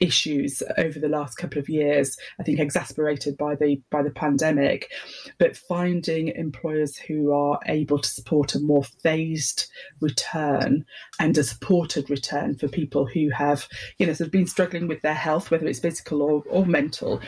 issues 0.00 0.62
over 0.78 0.98
the 0.98 1.08
last 1.08 1.36
couple 1.36 1.58
of 1.58 1.68
years 1.68 2.16
i 2.38 2.42
think 2.42 2.58
exasperated 2.58 3.36
by 3.36 3.54
the 3.54 3.80
by 3.90 4.02
the 4.02 4.10
pandemic. 4.10 4.90
But 5.38 5.56
finding 5.56 6.28
employers 6.28 6.96
who 6.96 7.32
are 7.32 7.58
able 7.66 7.98
to 7.98 8.08
support 8.08 8.54
a 8.54 8.60
more 8.60 8.84
phased 9.02 9.66
return 10.00 10.84
and 11.20 11.36
a 11.36 11.44
supported 11.44 12.10
return 12.10 12.56
for 12.56 12.68
people 12.68 13.06
who 13.06 13.30
have 13.30 13.68
you 13.98 14.06
know 14.06 14.12
sort 14.12 14.26
of 14.26 14.32
been 14.32 14.46
struggling 14.46 14.88
with 14.88 15.02
their 15.02 15.14
health 15.14 15.50
whether 15.50 15.66
it's 15.66 15.80
physical 15.80 16.22
or, 16.22 16.42
or 16.48 16.66
mental 16.66 17.20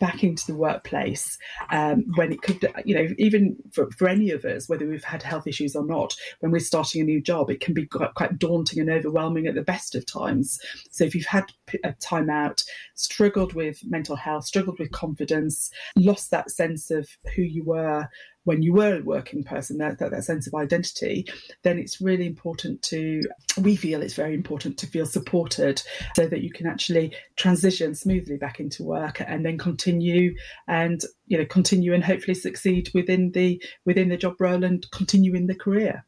back 0.00 0.24
into 0.24 0.46
the 0.46 0.54
workplace 0.54 1.38
um, 1.70 2.04
when 2.16 2.32
it 2.32 2.42
could, 2.42 2.72
you 2.84 2.94
know, 2.94 3.08
even 3.18 3.56
for, 3.72 3.90
for 3.92 4.08
any 4.08 4.30
of 4.30 4.44
us, 4.44 4.68
whether 4.68 4.86
we've 4.86 5.04
had 5.04 5.22
health 5.22 5.46
issues 5.46 5.74
or 5.74 5.84
not, 5.84 6.14
when 6.40 6.52
we're 6.52 6.58
starting 6.58 7.00
a 7.00 7.04
new 7.04 7.20
job, 7.20 7.50
it 7.50 7.60
can 7.60 7.74
be 7.74 7.86
quite, 7.86 8.14
quite 8.14 8.38
daunting 8.38 8.80
and 8.80 8.90
overwhelming 8.90 9.46
at 9.46 9.54
the 9.54 9.62
best 9.62 9.94
of 9.94 10.06
times. 10.06 10.58
So 10.90 11.04
if 11.04 11.14
you've 11.14 11.26
had 11.26 11.44
a 11.84 11.92
time 11.94 12.30
out, 12.30 12.62
struggled 12.94 13.54
with 13.54 13.80
mental 13.84 14.16
health, 14.16 14.44
struggled 14.44 14.78
with 14.78 14.90
confidence, 14.92 15.70
lost 15.96 16.30
that 16.30 16.50
sense 16.50 16.90
of 16.90 17.08
who 17.34 17.42
you 17.42 17.64
were 17.64 18.08
when 18.48 18.62
you 18.62 18.72
were 18.72 18.96
a 18.96 19.02
working 19.02 19.44
person, 19.44 19.76
that, 19.76 19.98
that, 19.98 20.10
that, 20.10 20.24
sense 20.24 20.46
of 20.46 20.54
identity, 20.54 21.26
then 21.64 21.78
it's 21.78 22.00
really 22.00 22.26
important 22.26 22.80
to, 22.80 23.20
we 23.60 23.76
feel 23.76 24.00
it's 24.00 24.14
very 24.14 24.32
important 24.32 24.78
to 24.78 24.86
feel 24.86 25.04
supported 25.04 25.82
so 26.16 26.26
that 26.26 26.40
you 26.40 26.50
can 26.50 26.66
actually 26.66 27.14
transition 27.36 27.94
smoothly 27.94 28.38
back 28.38 28.58
into 28.58 28.82
work 28.82 29.20
and 29.20 29.44
then 29.44 29.58
continue 29.58 30.34
and, 30.66 31.02
you 31.26 31.36
know, 31.36 31.44
continue 31.44 31.92
and 31.92 32.02
hopefully 32.02 32.34
succeed 32.34 32.90
within 32.94 33.32
the, 33.32 33.62
within 33.84 34.08
the 34.08 34.16
job 34.16 34.40
role 34.40 34.64
and 34.64 34.90
continue 34.92 35.34
in 35.34 35.46
the 35.46 35.54
career. 35.54 36.06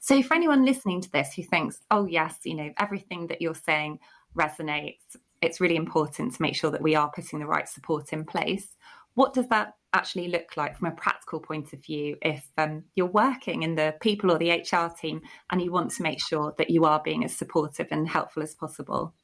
So, 0.00 0.22
for 0.22 0.32
anyone 0.32 0.64
listening 0.64 1.02
to 1.02 1.10
this 1.10 1.34
who 1.34 1.42
thinks, 1.42 1.78
oh, 1.90 2.06
yes, 2.06 2.38
you 2.44 2.54
know, 2.54 2.70
everything 2.78 3.26
that 3.26 3.42
you're 3.42 3.54
saying 3.54 3.98
resonates, 4.34 5.16
it's 5.42 5.60
really 5.60 5.76
important 5.76 6.32
to 6.34 6.40
make 6.40 6.56
sure 6.56 6.70
that 6.70 6.80
we 6.80 6.94
are 6.94 7.12
putting 7.14 7.40
the 7.40 7.46
right 7.46 7.68
support 7.68 8.14
in 8.14 8.24
place. 8.24 8.66
What 9.14 9.34
does 9.34 9.48
that 9.48 9.74
actually 9.92 10.28
look 10.28 10.56
like 10.56 10.76
from 10.76 10.88
a 10.88 10.92
practical 10.92 11.38
point 11.38 11.72
of 11.72 11.82
view 11.82 12.16
if 12.20 12.44
um, 12.58 12.82
you're 12.96 13.06
working 13.06 13.62
in 13.62 13.76
the 13.76 13.94
people 14.00 14.30
or 14.30 14.38
the 14.38 14.50
HR 14.50 14.92
team 14.92 15.22
and 15.50 15.62
you 15.62 15.70
want 15.70 15.92
to 15.92 16.02
make 16.02 16.20
sure 16.20 16.54
that 16.58 16.70
you 16.70 16.84
are 16.84 17.00
being 17.02 17.24
as 17.24 17.36
supportive 17.36 17.86
and 17.90 18.08
helpful 18.08 18.42
as 18.42 18.54
possible? 18.54 19.14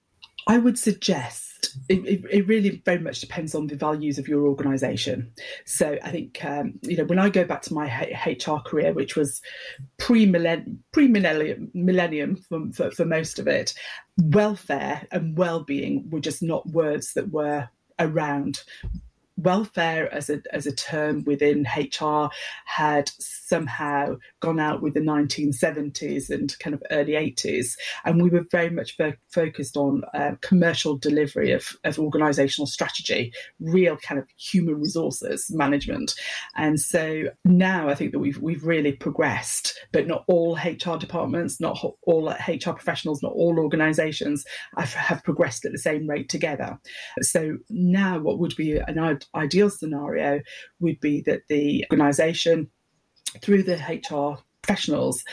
I 0.47 0.59
would 0.59 0.79
suggest 0.79 1.77
it, 1.89 2.05
it, 2.07 2.25
it, 2.31 2.47
really 2.47 2.83
very 2.85 2.99
much 2.99 3.21
depends 3.21 3.55
on 3.55 3.67
the 3.67 3.77
values 3.77 4.19
of 4.19 4.27
your 4.27 4.47
organisation. 4.47 5.31
So 5.67 5.99
I 6.03 6.11
think 6.11 6.43
um, 6.45 6.79
you 6.83 6.97
know 6.97 7.05
when 7.05 7.19
I 7.19 7.29
go 7.29 7.45
back 7.45 7.63
to 7.63 7.75
my 7.75 7.87
HR 8.25 8.59
career, 8.61 8.93
which 8.93 9.17
was 9.17 9.43
pre 9.99 10.25
millennium 10.27 10.83
millennium 11.75 12.37
for, 12.37 12.73
for, 12.73 12.91
for 12.91 13.05
most 13.05 13.39
of 13.39 13.49
it, 13.49 13.75
welfare 14.19 15.07
and 15.13 15.37
well 15.37 15.63
being 15.63 16.09
were 16.11 16.21
just 16.21 16.43
not 16.43 16.67
words 16.69 17.13
that 17.15 17.31
were 17.31 17.69
around 17.99 18.63
welfare 19.43 20.13
as 20.13 20.31
a 20.31 20.43
as 20.53 20.67
a 20.67 20.75
term 20.75 21.25
within 21.25 21.67
HR 21.77 22.29
had 22.65 23.11
somehow 23.19 24.17
gone 24.41 24.61
out 24.61 24.83
with 24.83 24.95
the 24.95 25.01
1970s 25.01 26.31
and 26.31 26.57
kind 26.59 26.75
of 26.75 26.83
early 26.91 27.13
80s, 27.13 27.77
and 28.05 28.23
we 28.23 28.31
were 28.31 28.47
very 28.51 28.71
much 28.71 28.97
fo- 28.97 29.15
focused 29.29 29.77
on 29.77 30.03
uh, 30.15 30.33
commercial 30.41 30.97
delivery 30.97 31.53
of, 31.53 31.77
of 31.85 31.97
organisational 31.97 32.67
strategy, 32.67 33.33
real 33.61 33.97
kind 33.97 34.21
of 34.21 34.27
human 34.37 34.81
resources 34.81 35.51
management, 35.51 36.15
and 36.57 36.81
so 36.81 37.25
now 37.45 37.89
I 37.89 37.95
think 37.95 38.13
that 38.13 38.19
we've 38.19 38.39
we've 38.39 38.65
really 38.65 38.93
progressed, 38.93 39.79
but 39.93 40.07
not 40.07 40.25
all 40.27 40.57
HR 40.57 40.97
departments, 40.97 41.61
not 41.61 41.85
all 42.03 42.31
HR 42.31 42.73
professionals, 42.73 43.23
not 43.23 43.33
all 43.33 43.59
organisations 43.59 44.45
have, 44.77 44.93
have 44.95 45.25
progressed 45.25 45.65
at 45.65 45.73
the 45.73 45.79
same 45.79 46.09
rate 46.09 46.29
together. 46.29 46.79
So 47.23 47.59
now 47.69 48.19
what 48.19 48.39
would 48.39 48.55
be 48.57 48.77
an 48.77 48.99
ideal 49.35 49.71
scenario 49.71 50.41
would 50.81 51.01
be 51.01 51.23
that 51.23 51.43
the 51.49 51.85
organisation, 51.91 52.71
through 53.43 53.63
the 53.63 53.77
HR 53.77 54.43
professionals, 54.63 55.25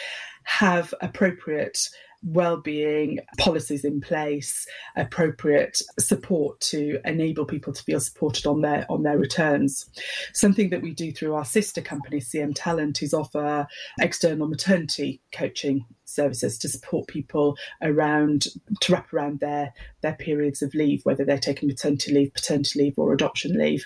have 0.44 0.94
appropriate 1.02 1.78
well-being 2.24 3.20
policies 3.38 3.86
in 3.86 4.02
place 4.02 4.66
appropriate 4.96 5.82
support 6.00 6.60
to 6.60 7.00
enable 7.06 7.46
people 7.46 7.72
to 7.72 7.84
feel 7.84 8.00
supported 8.00 8.46
on 8.48 8.62
their 8.62 8.86
on 8.90 9.04
their 9.04 9.18
returns. 9.18 9.90
Something 10.34 10.70
that 10.72 10.82
we 10.82 10.94
do 10.94 11.12
through 11.12 11.36
our 11.36 11.46
sister 11.46 11.82
company 11.82 12.20
cm 12.20 12.54
talent 12.56 13.02
is 13.02 13.14
offer 13.14 13.68
external 14.00 14.48
maternity 14.48 15.22
coaching 15.32 15.86
services 16.06 16.58
to 16.58 16.70
support 16.70 17.08
people 17.08 17.58
around 17.82 18.48
to 18.82 18.94
wrap 18.94 19.14
around 19.14 19.40
their 19.40 19.74
their 20.02 20.16
periods 20.16 20.62
of 20.62 20.74
leave 20.74 21.02
whether 21.04 21.24
they're 21.24 21.38
taking 21.38 21.68
maternity 21.68 22.14
leave 22.14 22.34
paternity 22.34 22.80
leave 22.80 22.94
or 22.98 23.14
adoption 23.14 23.58
leave. 23.58 23.86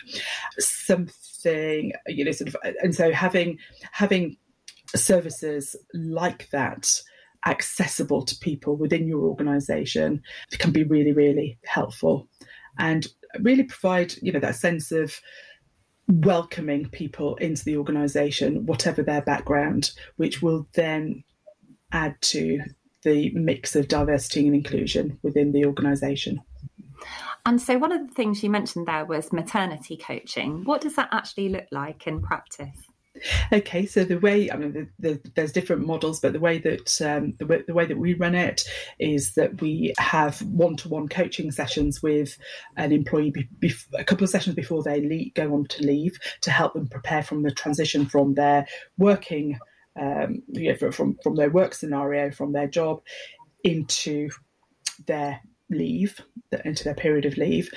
Something 0.57 1.91
you 2.07 2.23
know 2.23 2.31
sort 2.31 2.49
of 2.49 2.55
and 2.81 2.95
so 2.95 3.11
having 3.11 3.57
having 3.91 4.37
services 4.95 5.75
like 5.93 6.49
that 6.51 7.01
accessible 7.45 8.23
to 8.23 8.37
people 8.37 8.75
within 8.75 9.07
your 9.07 9.21
organization 9.21 10.21
can 10.51 10.71
be 10.71 10.83
really, 10.83 11.11
really 11.11 11.57
helpful 11.65 12.27
and 12.77 13.07
really 13.39 13.63
provide, 13.63 14.13
you 14.21 14.31
know, 14.31 14.39
that 14.39 14.55
sense 14.55 14.91
of 14.91 15.19
welcoming 16.07 16.89
people 16.89 17.35
into 17.37 17.63
the 17.63 17.77
organization, 17.77 18.65
whatever 18.65 19.01
their 19.01 19.21
background, 19.21 19.91
which 20.17 20.41
will 20.41 20.67
then 20.73 21.23
add 21.91 22.15
to 22.21 22.59
the 23.03 23.31
mix 23.33 23.75
of 23.75 23.87
diversity 23.87 24.45
and 24.45 24.55
inclusion 24.55 25.17
within 25.23 25.51
the 25.51 25.65
organization. 25.65 26.41
And 27.45 27.59
so, 27.59 27.77
one 27.77 27.91
of 27.91 28.07
the 28.07 28.13
things 28.13 28.43
you 28.43 28.49
mentioned 28.49 28.87
there 28.87 29.05
was 29.05 29.33
maternity 29.33 29.97
coaching. 29.97 30.63
What 30.63 30.81
does 30.81 30.95
that 30.95 31.09
actually 31.11 31.49
look 31.49 31.65
like 31.71 32.05
in 32.05 32.21
practice? 32.21 32.90
Okay, 33.51 33.85
so 33.85 34.03
the 34.03 34.19
way 34.19 34.49
I 34.51 34.57
mean, 34.57 34.89
the, 34.99 35.13
the, 35.13 35.31
there's 35.35 35.51
different 35.51 35.85
models, 35.85 36.19
but 36.19 36.33
the 36.33 36.39
way 36.39 36.57
that 36.59 37.01
um, 37.01 37.33
the, 37.39 37.45
way, 37.45 37.63
the 37.65 37.73
way 37.73 37.85
that 37.85 37.97
we 37.97 38.13
run 38.13 38.35
it 38.35 38.63
is 38.99 39.33
that 39.35 39.61
we 39.61 39.93
have 39.97 40.41
one-to-one 40.41 41.07
coaching 41.07 41.51
sessions 41.51 42.01
with 42.01 42.37
an 42.77 42.91
employee 42.91 43.31
be, 43.31 43.47
be, 43.59 43.73
a 43.97 44.03
couple 44.03 44.23
of 44.23 44.29
sessions 44.29 44.55
before 44.55 44.83
they 44.83 45.01
leave, 45.01 45.33
go 45.33 45.53
on 45.53 45.65
to 45.65 45.83
leave 45.83 46.17
to 46.41 46.51
help 46.51 46.73
them 46.73 46.87
prepare 46.87 47.23
from 47.23 47.43
the 47.43 47.51
transition 47.51 48.05
from 48.05 48.33
their 48.33 48.65
working, 48.97 49.59
um, 49.99 50.41
you 50.47 50.71
know, 50.71 50.91
from 50.91 51.17
from 51.23 51.35
their 51.35 51.49
work 51.49 51.73
scenario, 51.73 52.31
from 52.31 52.53
their 52.53 52.67
job 52.67 53.01
into 53.63 54.29
their 55.07 55.41
leave, 55.71 56.19
into 56.65 56.83
their 56.83 56.95
period 56.95 57.25
of 57.25 57.37
leave. 57.37 57.69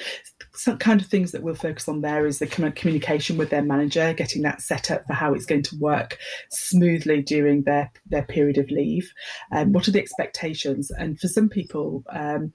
Some 0.53 0.79
kind 0.79 1.01
of 1.01 1.07
things 1.07 1.33
that 1.33 1.43
we'll 1.43 1.55
focus 1.55 1.89
on 1.89 2.01
there 2.01 2.27
is 2.27 2.39
the 2.39 2.47
communication 2.47 3.37
with 3.37 3.51
their 3.51 3.63
manager, 3.63 4.13
getting 4.13 4.43
that 4.43 4.63
set 4.63 4.91
up 4.91 5.07
for 5.07 5.15
how 5.15 5.35
it's 5.35 5.47
going 5.47 5.63
to 5.63 5.79
work 5.79 6.19
smoothly 6.51 7.23
during 7.23 7.63
their, 7.63 7.91
their 8.07 8.25
period 8.25 8.59
of 8.59 8.71
leave. 8.71 9.13
Um, 9.53 9.73
what 9.73 9.89
are 9.89 9.93
the 9.93 10.01
expectations? 10.01 10.91
And 10.91 11.19
for 11.19 11.29
some 11.29 11.49
people, 11.49 12.05
um, 12.11 12.53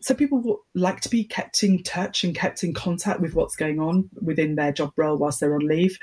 some 0.00 0.16
people 0.16 0.60
like 0.74 1.00
to 1.00 1.08
be 1.08 1.24
kept 1.24 1.62
in 1.62 1.82
touch 1.82 2.22
and 2.22 2.34
kept 2.34 2.62
in 2.62 2.72
contact 2.74 3.20
with 3.20 3.34
what's 3.34 3.56
going 3.56 3.80
on 3.80 4.08
within 4.22 4.54
their 4.54 4.72
job 4.72 4.92
role 4.96 5.16
whilst 5.16 5.40
they're 5.40 5.54
on 5.54 5.66
leave 5.66 5.98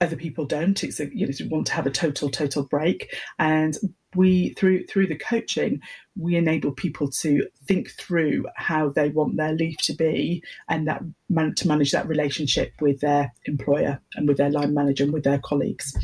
other 0.00 0.16
people 0.16 0.44
don't. 0.44 0.82
It's 0.84 1.00
a, 1.00 1.14
you 1.14 1.26
know 1.26 1.32
want 1.48 1.66
to 1.68 1.72
have 1.72 1.86
a 1.86 1.90
total 1.90 2.28
total 2.28 2.64
break, 2.64 3.14
and 3.38 3.76
we 4.16 4.50
through 4.54 4.86
through 4.86 5.06
the 5.06 5.16
coaching 5.16 5.80
we 6.18 6.36
enable 6.36 6.72
people 6.72 7.10
to 7.10 7.46
think 7.66 7.90
through 7.90 8.46
how 8.56 8.88
they 8.88 9.10
want 9.10 9.36
their 9.36 9.52
leave 9.52 9.76
to 9.78 9.92
be 9.92 10.42
and 10.68 10.88
that 10.88 11.02
man, 11.28 11.54
to 11.54 11.68
manage 11.68 11.92
that 11.92 12.08
relationship 12.08 12.72
with 12.80 13.00
their 13.00 13.32
employer 13.44 14.00
and 14.14 14.26
with 14.26 14.38
their 14.38 14.50
line 14.50 14.72
manager 14.72 15.04
and 15.04 15.12
with 15.12 15.24
their 15.24 15.38
colleagues. 15.38 15.94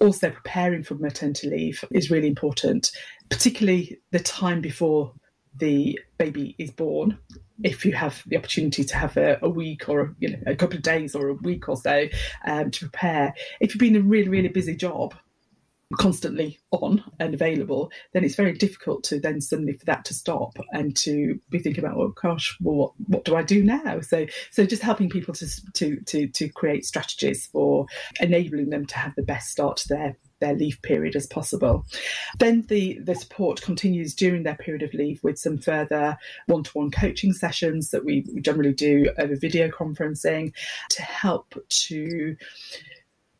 Also, 0.00 0.30
preparing 0.30 0.82
for 0.82 0.94
maternity 0.94 1.48
leave 1.48 1.84
is 1.92 2.10
really 2.10 2.28
important, 2.28 2.90
particularly 3.30 3.98
the 4.10 4.20
time 4.20 4.60
before 4.60 5.12
the 5.56 5.98
baby 6.18 6.54
is 6.58 6.70
born 6.70 7.16
if 7.62 7.86
you 7.86 7.92
have 7.92 8.22
the 8.26 8.36
opportunity 8.36 8.82
to 8.82 8.96
have 8.96 9.16
a, 9.16 9.38
a, 9.42 9.48
week 9.48 9.88
or 9.88 10.14
you 10.18 10.28
know 10.30 10.38
a 10.46 10.56
couple 10.56 10.76
of 10.76 10.82
days 10.82 11.14
or 11.14 11.28
a 11.28 11.34
week 11.34 11.68
or 11.68 11.76
so 11.76 12.06
um, 12.46 12.70
to 12.72 12.80
prepare 12.80 13.32
if 13.60 13.72
you've 13.72 13.78
been 13.78 13.94
a 13.94 14.00
really 14.00 14.28
really 14.28 14.48
busy 14.48 14.74
job 14.74 15.14
constantly 15.98 16.58
on 16.70 17.02
and 17.20 17.34
available 17.34 17.90
then 18.12 18.24
it's 18.24 18.34
very 18.34 18.52
difficult 18.52 19.04
to 19.04 19.20
then 19.20 19.40
suddenly 19.40 19.72
for 19.74 19.84
that 19.84 20.04
to 20.04 20.14
stop 20.14 20.56
and 20.72 20.96
to 20.96 21.38
be 21.50 21.58
thinking 21.58 21.84
about 21.84 21.96
oh 21.96 22.12
gosh 22.20 22.56
well 22.60 22.76
what, 22.76 22.92
what 23.08 23.24
do 23.24 23.36
i 23.36 23.42
do 23.42 23.62
now 23.62 24.00
so 24.00 24.26
so 24.50 24.64
just 24.64 24.82
helping 24.82 25.08
people 25.08 25.34
to 25.34 25.46
to 25.72 26.00
to 26.02 26.26
to 26.28 26.48
create 26.48 26.84
strategies 26.84 27.46
for 27.46 27.86
enabling 28.20 28.70
them 28.70 28.86
to 28.86 28.96
have 28.96 29.14
the 29.16 29.22
best 29.22 29.50
start 29.50 29.76
to 29.76 29.88
their 29.88 30.16
their 30.44 30.54
leave 30.54 30.80
period 30.82 31.16
as 31.16 31.26
possible. 31.26 31.86
Then 32.38 32.62
the, 32.68 32.98
the 33.02 33.14
support 33.14 33.62
continues 33.62 34.14
during 34.14 34.42
their 34.42 34.56
period 34.56 34.82
of 34.82 34.92
leave 34.92 35.20
with 35.22 35.38
some 35.38 35.58
further 35.58 36.16
one 36.46 36.64
to 36.64 36.70
one 36.72 36.90
coaching 36.90 37.32
sessions 37.32 37.90
that 37.90 38.04
we 38.04 38.24
generally 38.40 38.74
do 38.74 39.10
over 39.18 39.36
video 39.36 39.68
conferencing 39.68 40.52
to 40.90 41.02
help 41.02 41.54
to 41.68 42.36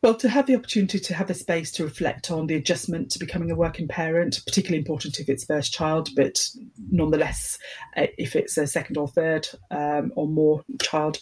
well, 0.05 0.13
to 0.13 0.29
have 0.29 0.45
the 0.45 0.55
opportunity 0.55 0.99
to 0.99 1.15
have 1.15 1.31
a 1.31 1.33
space 1.33 1.71
to 1.71 1.83
reflect 1.83 2.29
on 2.29 2.45
the 2.45 2.53
adjustment 2.53 3.09
to 3.09 3.17
becoming 3.17 3.49
a 3.49 3.55
working 3.55 3.87
parent, 3.87 4.39
particularly 4.45 4.77
important 4.77 5.19
if 5.19 5.27
it's 5.27 5.45
first 5.45 5.73
child, 5.73 6.09
but 6.15 6.47
nonetheless, 6.91 7.57
uh, 7.97 8.05
if 8.15 8.35
it's 8.35 8.55
a 8.55 8.67
second 8.67 8.97
or 8.97 9.07
third 9.07 9.47
um, 9.71 10.13
or 10.15 10.27
more 10.27 10.63
child, 10.79 11.17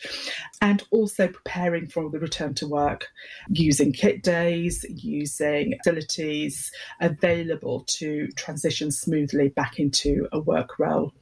and 0.61 0.83
also 0.91 1.29
preparing 1.29 1.87
for 1.87 2.09
the 2.09 2.19
return 2.19 2.53
to 2.55 2.67
work, 2.67 3.07
using 3.47 3.93
kit 3.93 4.21
days, 4.21 4.85
using 4.89 5.75
facilities 5.81 6.69
available 6.99 7.85
to 7.87 8.27
transition 8.35 8.91
smoothly 8.91 9.47
back 9.47 9.79
into 9.79 10.27
a 10.33 10.41
work 10.41 10.77
role. 10.77 11.13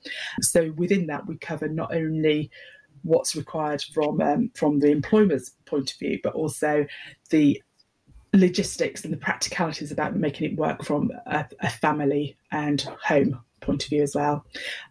So 0.41 0.71
within 0.77 1.05
that, 1.07 1.27
we 1.27 1.37
cover 1.37 1.67
not 1.67 1.93
only 1.93 2.49
what's 3.03 3.35
required 3.35 3.83
from 3.93 4.21
um, 4.21 4.51
from 4.55 4.79
the 4.79 4.91
employer's 4.91 5.51
point 5.65 5.91
of 5.91 5.97
view, 5.97 6.19
but 6.23 6.33
also 6.33 6.85
the 7.29 7.61
logistics 8.33 9.03
and 9.03 9.13
the 9.13 9.17
practicalities 9.17 9.91
about 9.91 10.15
making 10.15 10.51
it 10.51 10.57
work 10.57 10.83
from 10.83 11.11
a, 11.25 11.45
a 11.59 11.69
family 11.69 12.37
and 12.51 12.81
home 13.03 13.39
point 13.59 13.83
of 13.83 13.89
view 13.89 14.01
as 14.01 14.15
well, 14.15 14.45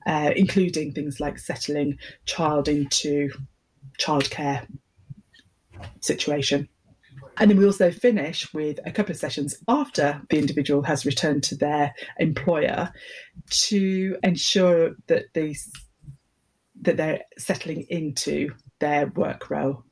uh, 0.07 0.31
including 0.37 0.93
things 0.93 1.21
like 1.21 1.38
settling 1.38 1.99
child 2.26 2.69
into 2.69 3.31
childcare 3.99 4.67
situation. 6.00 6.69
And 7.38 7.50
then 7.50 7.59
we 7.59 7.64
also 7.64 7.90
finish 7.90 8.52
with 8.52 8.79
a 8.85 8.90
couple 8.90 9.12
of 9.12 9.19
sessions 9.19 9.57
after 9.67 10.21
the 10.29 10.38
individual 10.38 10.83
has 10.83 11.07
returned 11.07 11.43
to 11.45 11.57
their 11.57 11.95
employer 12.19 12.93
to 13.50 14.17
ensure 14.23 14.90
that 15.07 15.33
these 15.33 15.71
that 16.83 16.97
they're 16.97 17.23
settling 17.39 17.87
into 17.89 18.51
their 18.79 19.07
work 19.09 19.51
role. 19.51 19.85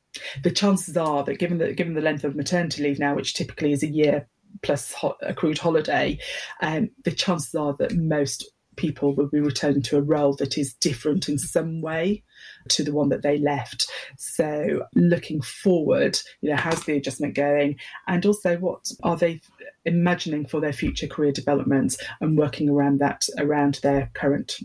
The 0.43 0.51
chances 0.51 0.97
are 0.97 1.23
that 1.23 1.39
given 1.39 1.59
the 1.59 1.73
given 1.73 1.93
the 1.93 2.01
length 2.01 2.23
of 2.23 2.35
maternity 2.35 2.83
leave 2.83 2.99
now, 2.99 3.15
which 3.15 3.33
typically 3.35 3.71
is 3.71 3.83
a 3.83 3.87
year 3.87 4.27
plus 4.63 4.91
ho- 4.93 5.15
accrued 5.21 5.59
holiday, 5.59 6.17
um, 6.61 6.89
the 7.03 7.11
chances 7.11 7.53
are 7.53 7.75
that 7.79 7.95
most 7.95 8.51
people 8.79 9.13
will 9.13 9.27
be 9.27 9.41
returning 9.41 9.81
to 9.81 9.97
a 9.97 10.01
role 10.01 10.33
that 10.33 10.57
is 10.57 10.73
different 10.75 11.27
in 11.27 11.37
some 11.37 11.81
way 11.81 12.23
to 12.69 12.81
the 12.81 12.93
one 12.93 13.09
that 13.09 13.21
they 13.21 13.37
left. 13.37 13.91
So 14.17 14.85
looking 14.95 15.41
forward, 15.41 16.17
you 16.41 16.49
know, 16.49 16.55
how's 16.55 16.85
the 16.85 16.95
adjustment 16.95 17.35
going? 17.35 17.77
And 18.07 18.25
also 18.25 18.57
what 18.57 18.89
are 19.03 19.17
they 19.17 19.41
imagining 19.83 20.45
for 20.45 20.61
their 20.61 20.73
future 20.73 21.07
career 21.07 21.33
developments 21.33 21.97
and 22.21 22.37
working 22.37 22.69
around 22.69 22.99
that 22.99 23.27
around 23.37 23.79
their 23.83 24.09
current 24.13 24.59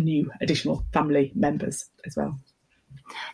new 0.00 0.30
additional 0.40 0.84
family 0.92 1.32
members 1.34 1.90
as 2.06 2.16
well. 2.16 2.38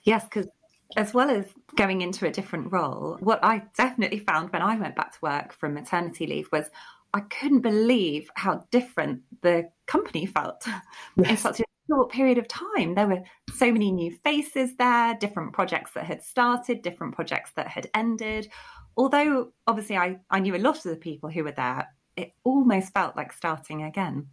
Yes, 0.05 0.25
because 0.25 0.49
as 0.97 1.15
well 1.15 1.31
as 1.31 1.47
going 1.77 2.03
into 2.03 2.27
a 2.27 2.31
different 2.31 2.73
role, 2.73 3.17
what 3.21 3.43
I 3.43 3.63
definitely 3.77 4.19
found 4.19 4.53
when 4.53 4.63
I 4.63 4.77
went 4.77 4.97
back 4.97 5.13
to 5.13 5.19
work 5.23 5.53
from 5.53 5.75
maternity 5.75 6.27
leave 6.27 6.49
was 6.53 6.67
I 7.15 7.21
couldn't 7.21 7.61
believe 7.61 8.31
how 8.37 8.67
different 8.71 9.23
the 9.43 9.71
company 9.87 10.27
felt 10.27 10.65
yes. 11.17 11.31
in 11.31 11.37
such 11.37 11.61
a 11.61 11.65
short 11.91 12.11
period 12.11 12.39
of 12.39 12.49
time. 12.49 12.95
There 12.95 13.09
were 13.09 13.23
so 13.55 13.71
many 13.71 13.93
new 13.93 14.17
faces 14.25 14.77
there, 14.77 15.15
different 15.15 15.53
projects 15.53 15.93
that 15.93 16.05
had 16.05 16.23
started, 16.23 16.83
different 16.83 17.15
projects 17.15 17.53
that 17.57 17.69
had 17.69 17.91
ended. 17.95 18.49
Although 18.97 19.53
obviously 19.67 19.97
I, 19.97 20.19
I 20.31 20.41
knew 20.41 20.57
a 20.57 20.59
lot 20.59 20.77
of 20.77 20.83
the 20.85 20.97
people 20.97 21.31
who 21.31 21.45
were 21.45 21.53
there, 21.53 21.89
it 22.17 22.33
almost 22.45 22.93
felt 22.93 23.17
like 23.17 23.33
starting 23.33 23.83
again. 23.83 24.29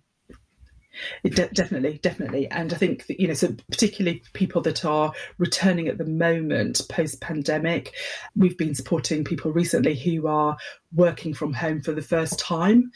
De- 1.23 1.49
definitely, 1.49 1.99
definitely, 2.01 2.47
and 2.47 2.73
I 2.73 2.77
think 2.77 3.05
that, 3.07 3.19
you 3.19 3.27
know, 3.27 3.33
so 3.33 3.55
particularly 3.69 4.23
people 4.33 4.61
that 4.63 4.85
are 4.85 5.13
returning 5.37 5.87
at 5.87 5.97
the 5.97 6.05
moment 6.05 6.81
post 6.89 7.21
pandemic, 7.21 7.93
we've 8.35 8.57
been 8.57 8.75
supporting 8.75 9.23
people 9.23 9.51
recently 9.51 9.95
who 9.95 10.27
are 10.27 10.57
working 10.93 11.33
from 11.33 11.53
home 11.53 11.81
for 11.81 11.91
the 11.91 12.01
first 12.01 12.39
time 12.39 12.91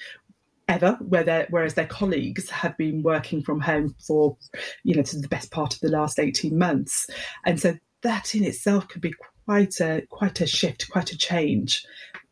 ever 0.67 0.97
where 1.01 1.45
whereas 1.49 1.73
their 1.73 1.85
colleagues 1.85 2.49
have 2.49 2.77
been 2.77 3.03
working 3.03 3.43
from 3.43 3.59
home 3.59 3.93
for 3.99 4.37
you 4.83 4.95
know 4.95 5.01
to 5.01 5.19
the 5.19 5.27
best 5.27 5.51
part 5.51 5.73
of 5.73 5.79
the 5.81 5.89
last 5.89 6.19
18 6.19 6.57
months. 6.57 7.07
And 7.45 7.59
so 7.59 7.75
that 8.01 8.33
in 8.35 8.43
itself 8.43 8.87
could 8.87 9.01
be 9.01 9.13
quite 9.45 9.79
a 9.79 10.03
quite 10.09 10.41
a 10.41 10.47
shift 10.47 10.89
quite 10.89 11.11
a 11.11 11.17
change 11.17 11.85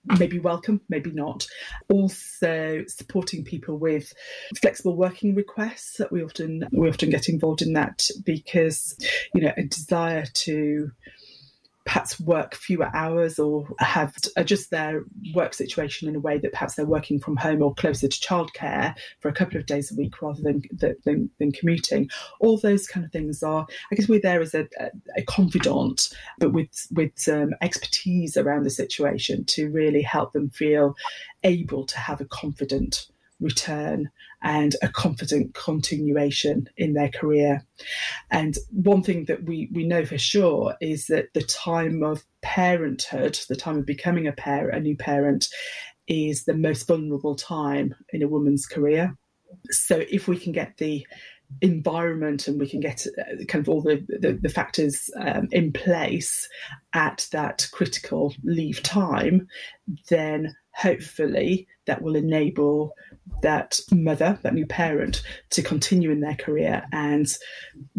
maybe 0.05 0.39
welcome, 0.39 0.81
maybe 0.89 1.11
not. 1.11 1.47
Also 1.89 2.83
supporting 2.87 3.43
people 3.43 3.77
with 3.77 4.13
flexible 4.59 4.95
working 4.95 5.35
requests 5.35 6.01
we 6.11 6.23
often 6.23 6.67
we 6.71 6.89
often 6.89 7.09
get 7.09 7.29
involved 7.29 7.61
in 7.61 7.73
that 7.73 8.07
because 8.25 8.95
you 9.33 9.41
know 9.41 9.53
a 9.57 9.63
desire 9.63 10.25
to 10.33 10.91
perhaps 11.85 12.19
work 12.19 12.53
fewer 12.53 12.89
hours 12.95 13.39
or 13.39 13.67
have 13.79 14.13
adjust 14.37 14.69
their 14.69 15.03
work 15.33 15.53
situation 15.53 16.07
in 16.07 16.15
a 16.15 16.19
way 16.19 16.37
that 16.37 16.51
perhaps 16.51 16.75
they're 16.75 16.85
working 16.85 17.19
from 17.19 17.35
home 17.35 17.61
or 17.61 17.73
closer 17.73 18.07
to 18.07 18.19
childcare 18.19 18.95
for 19.19 19.29
a 19.29 19.33
couple 19.33 19.57
of 19.57 19.65
days 19.65 19.91
a 19.91 19.95
week 19.95 20.21
rather 20.21 20.41
than 20.41 20.61
than, 21.03 21.29
than 21.39 21.51
commuting. 21.51 22.09
All 22.39 22.57
those 22.57 22.87
kind 22.87 23.05
of 23.05 23.11
things 23.11 23.41
are, 23.41 23.65
I 23.91 23.95
guess, 23.95 24.07
we're 24.07 24.21
there 24.21 24.41
as 24.41 24.53
a, 24.53 24.67
a 25.17 25.23
confidant, 25.23 26.09
but 26.37 26.53
with 26.53 26.87
with 26.91 27.27
um, 27.27 27.51
expertise 27.61 28.37
around 28.37 28.63
the 28.63 28.69
situation 28.69 29.45
to 29.45 29.69
really 29.69 30.01
help 30.01 30.33
them 30.33 30.49
feel 30.49 30.95
able 31.43 31.85
to 31.85 31.97
have 31.97 32.21
a 32.21 32.25
confident 32.25 33.07
return 33.39 34.09
and 34.43 34.75
a 34.81 34.87
confident 34.87 35.53
continuation 35.53 36.67
in 36.77 36.93
their 36.93 37.09
career. 37.09 37.65
And 38.29 38.57
one 38.71 39.03
thing 39.03 39.25
that 39.25 39.43
we, 39.43 39.69
we 39.71 39.83
know 39.83 40.05
for 40.05 40.17
sure 40.17 40.75
is 40.81 41.07
that 41.07 41.33
the 41.33 41.43
time 41.43 42.03
of 42.03 42.23
parenthood, 42.41 43.39
the 43.49 43.55
time 43.55 43.77
of 43.77 43.85
becoming 43.85 44.27
a 44.27 44.33
parent, 44.33 44.77
a 44.77 44.81
new 44.81 44.97
parent, 44.97 45.47
is 46.07 46.45
the 46.45 46.53
most 46.53 46.87
vulnerable 46.87 47.35
time 47.35 47.93
in 48.11 48.23
a 48.23 48.27
woman's 48.27 48.65
career. 48.65 49.15
So 49.69 50.03
if 50.09 50.27
we 50.27 50.37
can 50.37 50.51
get 50.51 50.77
the 50.77 51.05
environment 51.61 52.47
and 52.47 52.59
we 52.59 52.69
can 52.69 52.79
get 52.79 53.05
uh, 53.19 53.43
kind 53.47 53.65
of 53.65 53.69
all 53.69 53.81
the, 53.81 54.05
the, 54.07 54.39
the 54.41 54.49
factors 54.49 55.09
um, 55.19 55.47
in 55.51 55.73
place 55.73 56.47
at 56.93 57.27
that 57.31 57.67
critical 57.71 58.33
leave 58.43 58.81
time, 58.83 59.47
then 60.09 60.55
hopefully 60.73 61.67
that 61.85 62.01
will 62.01 62.15
enable 62.15 62.93
that 63.41 63.79
mother, 63.91 64.39
that 64.43 64.53
new 64.53 64.65
parent, 64.65 65.21
to 65.49 65.61
continue 65.61 66.11
in 66.11 66.21
their 66.21 66.35
career 66.35 66.83
and 66.91 67.27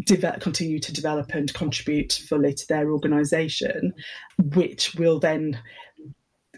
de- 0.05 0.39
continue 0.39 0.79
to 0.79 0.93
develop 0.93 1.33
and 1.33 1.53
contribute 1.53 2.13
fully 2.27 2.53
to 2.53 2.67
their 2.67 2.91
organisation, 2.91 3.93
which 4.53 4.95
will 4.95 5.19
then 5.19 5.59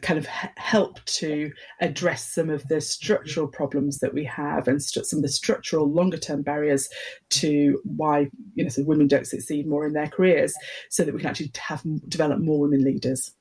kind 0.02 0.20
of 0.20 0.26
help 0.26 1.04
to 1.06 1.52
address 1.82 2.30
some 2.30 2.50
of 2.50 2.68
the 2.68 2.80
structural 2.80 3.48
problems 3.48 4.00
that 4.00 4.14
we 4.14 4.24
have 4.24 4.68
and 4.68 4.84
st- 4.84 5.06
some 5.06 5.18
of 5.18 5.24
the 5.24 5.30
structural 5.30 5.92
longer 5.92 6.18
term 6.18 6.42
barriers 6.42 6.90
to 7.30 7.82
why 7.86 8.30
you 8.54 8.64
know 8.64 8.70
so 8.70 8.84
women 8.84 9.08
don't 9.08 9.26
succeed 9.26 9.66
more 9.66 9.86
in 9.86 9.94
their 9.94 10.08
careers 10.08 10.54
so 10.90 11.04
that 11.04 11.14
we 11.14 11.20
can 11.20 11.30
actually 11.30 11.52
have 11.58 11.82
develop 12.08 12.40
more 12.40 12.60
women 12.60 12.84
leaders 12.84 13.34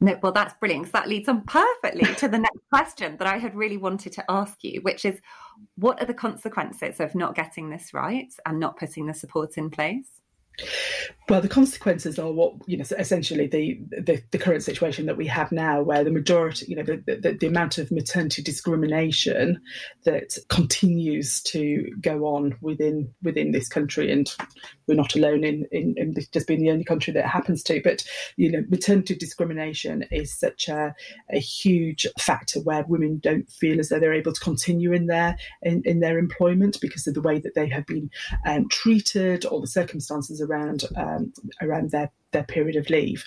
no, 0.00 0.18
well, 0.22 0.32
that's 0.32 0.54
brilliant 0.54 0.84
because 0.84 0.92
that 0.92 1.08
leads 1.08 1.28
on 1.28 1.42
perfectly 1.42 2.14
to 2.16 2.28
the 2.28 2.38
next 2.38 2.60
question 2.72 3.16
that 3.18 3.26
I 3.26 3.38
had 3.38 3.54
really 3.54 3.76
wanted 3.76 4.12
to 4.14 4.24
ask 4.30 4.62
you, 4.62 4.80
which 4.82 5.04
is 5.04 5.20
what 5.76 6.00
are 6.00 6.06
the 6.06 6.14
consequences 6.14 7.00
of 7.00 7.14
not 7.14 7.34
getting 7.34 7.70
this 7.70 7.92
right 7.92 8.32
and 8.46 8.58
not 8.58 8.78
putting 8.78 9.06
the 9.06 9.14
support 9.14 9.58
in 9.58 9.70
place? 9.70 10.19
Well, 11.30 11.40
the 11.40 11.48
consequences 11.48 12.18
are 12.18 12.32
what 12.32 12.54
you 12.66 12.76
know. 12.76 12.84
Essentially, 12.98 13.46
the, 13.46 13.78
the, 13.90 14.20
the 14.32 14.38
current 14.38 14.64
situation 14.64 15.06
that 15.06 15.16
we 15.16 15.28
have 15.28 15.52
now, 15.52 15.80
where 15.80 16.02
the 16.02 16.10
majority, 16.10 16.66
you 16.66 16.74
know, 16.74 16.82
the, 16.82 16.96
the, 17.06 17.36
the 17.38 17.46
amount 17.46 17.78
of 17.78 17.92
maternity 17.92 18.42
discrimination 18.42 19.60
that 20.04 20.36
continues 20.48 21.40
to 21.42 21.88
go 22.00 22.24
on 22.24 22.56
within 22.62 23.14
within 23.22 23.52
this 23.52 23.68
country, 23.68 24.10
and 24.10 24.34
we're 24.88 24.96
not 24.96 25.14
alone 25.14 25.44
in, 25.44 25.68
in, 25.70 25.94
in 25.96 26.16
just 26.32 26.48
being 26.48 26.62
the 26.62 26.70
only 26.70 26.82
country 26.82 27.12
that 27.12 27.26
happens 27.26 27.62
to. 27.62 27.80
But 27.80 28.02
you 28.36 28.50
know, 28.50 28.64
maternity 28.68 29.14
discrimination 29.14 30.04
is 30.10 30.36
such 30.36 30.68
a, 30.68 30.92
a 31.32 31.38
huge 31.38 32.08
factor 32.18 32.58
where 32.58 32.84
women 32.88 33.20
don't 33.22 33.48
feel 33.48 33.78
as 33.78 33.88
though 33.88 34.00
they're 34.00 34.12
able 34.12 34.32
to 34.32 34.40
continue 34.40 34.92
in 34.92 35.06
their 35.06 35.36
in, 35.62 35.82
in 35.84 36.00
their 36.00 36.18
employment 36.18 36.80
because 36.80 37.06
of 37.06 37.14
the 37.14 37.22
way 37.22 37.38
that 37.38 37.54
they 37.54 37.68
have 37.68 37.86
been 37.86 38.10
um, 38.46 38.68
treated 38.68 39.46
or 39.46 39.60
the 39.60 39.68
circumstances 39.68 40.40
around 40.50 40.84
um, 40.96 41.32
around 41.62 41.90
their 41.90 42.10
their 42.32 42.44
period 42.44 42.76
of 42.76 42.90
leave. 42.90 43.24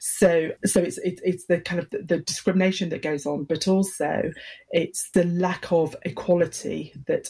So 0.00 0.50
so 0.64 0.80
it's 0.80 0.98
it, 0.98 1.20
it's 1.24 1.46
the 1.46 1.60
kind 1.60 1.80
of 1.80 1.90
the, 1.90 2.02
the 2.02 2.18
discrimination 2.20 2.88
that 2.90 3.02
goes 3.02 3.26
on, 3.26 3.44
but 3.44 3.68
also 3.68 4.32
it's 4.70 5.10
the 5.10 5.24
lack 5.24 5.70
of 5.72 5.96
equality 6.04 6.94
that 7.06 7.28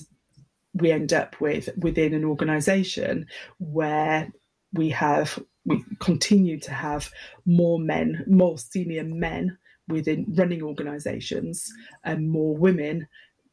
we 0.75 0.93
end 0.93 1.13
up 1.13 1.41
with 1.41 1.69
within 1.77 2.15
an 2.15 2.25
organisation 2.25 3.27
where 3.59 4.33
we 4.73 4.91
have 4.91 5.39
we 5.65 5.85
continue 6.01 6.59
to 6.59 6.73
have 6.73 7.11
more 7.45 7.79
men, 7.79 8.25
more 8.27 8.57
senior 8.59 9.05
men 9.05 9.59
within 9.89 10.25
running 10.37 10.63
organisations 10.63 11.71
and 12.05 12.31
more 12.31 12.57
women 12.57 13.07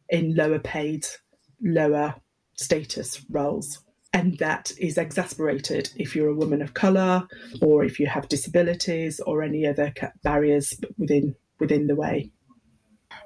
in 0.09 0.35
lower 0.35 0.59
paid, 0.59 1.05
lower 1.61 2.15
status 2.53 3.25
roles. 3.29 3.83
And 4.17 4.35
that 4.39 4.71
is 4.79 4.97
exasperated 4.97 5.91
if 5.95 6.15
you're 6.15 6.29
a 6.29 6.33
woman 6.33 6.63
of 6.63 6.73
colour 6.73 7.27
or 7.61 7.83
if 7.83 7.99
you 7.99 8.07
have 8.07 8.27
disabilities 8.27 9.19
or 9.19 9.43
any 9.43 9.67
other 9.67 9.93
barriers 10.23 10.73
within 10.97 11.35
within 11.59 11.85
the 11.85 11.93
way. 11.93 12.31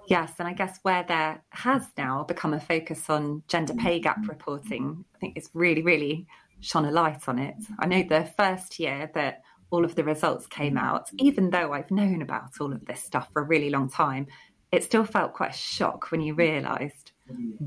Yes, 0.08 0.34
and 0.38 0.50
I 0.50 0.54
guess 0.54 0.80
where 0.82 1.06
there 1.08 1.46
has 1.52 1.88
now 1.98 2.26
become 2.26 2.54
a 2.54 2.60
focus 2.60 3.10
on 3.10 3.42
gender 3.48 3.74
pay 3.74 4.02
gap 4.02 4.28
reporting, 4.28 5.06
I 5.16 5.18
think 5.20 5.38
it's 5.38 5.50
really, 5.54 5.82
really 5.82 6.28
shone 6.60 6.84
a 6.84 6.92
light 6.92 7.30
on 7.30 7.40
it. 7.40 7.56
I 7.80 7.86
know 7.86 8.04
the 8.04 8.30
first 8.38 8.78
year 8.78 9.10
that 9.16 9.44
all 9.70 9.86
of 9.86 9.96
the 9.96 10.04
results 10.04 10.46
came 10.46 10.78
out, 10.78 11.10
even 11.20 11.52
though 11.52 11.72
I've 11.72 11.90
known 11.90 12.22
about 12.22 12.60
all 12.60 12.74
of 12.74 12.84
this 12.84 13.02
stuff 13.02 13.30
for 13.32 13.42
a 13.42 13.46
really 13.46 13.70
long 13.70 13.90
time, 13.90 14.28
it 14.74 14.84
still 14.84 15.06
felt 15.06 15.36
quite 15.36 15.52
a 15.52 15.58
shock 15.58 16.12
when 16.12 16.20
you 16.20 16.34
realised 16.34 17.11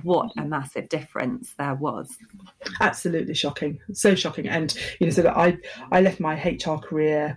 what 0.03 0.31
a 0.37 0.45
massive 0.45 0.89
difference 0.89 1.55
there 1.59 1.75
was. 1.75 2.17
Absolutely 2.81 3.35
shocking, 3.35 3.81
so 3.93 4.15
shocking. 4.15 4.49
And 4.49 4.75
you 5.01 5.07
know, 5.07 5.13
so 5.13 5.23
that 5.23 5.37
I 5.37 5.59
I 5.93 6.01
left 6.01 6.21
my 6.21 6.35
HR 6.35 6.79
career 6.79 7.37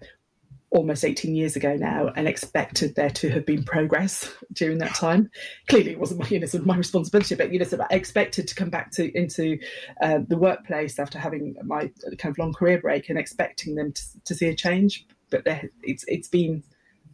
almost 0.69 1.05
18 1.05 1.33
years 1.33 1.55
ago 1.55 1.75
now 1.75 2.11
and 2.15 2.27
expected 2.27 2.95
there 2.95 3.09
to 3.09 3.29
have 3.29 3.45
been 3.45 3.63
progress 3.63 4.31
during 4.53 4.79
that 4.79 4.93
time. 4.95 5.29
Clearly, 5.69 5.91
it 5.91 5.99
wasn't 5.99 6.19
my, 6.19 6.27
you 6.27 6.39
know, 6.39 6.45
sort 6.45 6.61
of 6.61 6.67
my 6.67 6.75
responsibility, 6.75 7.35
but 7.35 7.53
you 7.53 7.59
know, 7.59 7.65
sort 7.65 7.81
of 7.81 7.87
expected 7.91 8.47
to 8.47 8.55
come 8.55 8.69
back 8.69 8.91
to 8.91 9.17
into 9.17 9.57
uh, 10.01 10.19
the 10.27 10.37
workplace 10.37 10.99
after 10.99 11.17
having 11.17 11.55
my 11.63 11.91
kind 12.17 12.31
of 12.31 12.37
long 12.37 12.53
career 12.53 12.79
break 12.79 13.09
and 13.09 13.17
expecting 13.17 13.75
them 13.75 13.93
to, 13.93 14.03
to 14.25 14.35
see 14.35 14.47
a 14.47 14.55
change. 14.55 15.05
But 15.29 15.43
it's 15.83 16.03
it's 16.07 16.27
been 16.27 16.63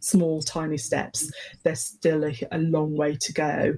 small, 0.04 0.42
tiny 0.42 0.76
steps. 0.76 1.30
There's 1.62 1.80
still 1.80 2.24
a, 2.24 2.34
a, 2.52 2.58
long 2.58 2.96
way 2.96 3.16
to 3.16 3.32
go. 3.32 3.74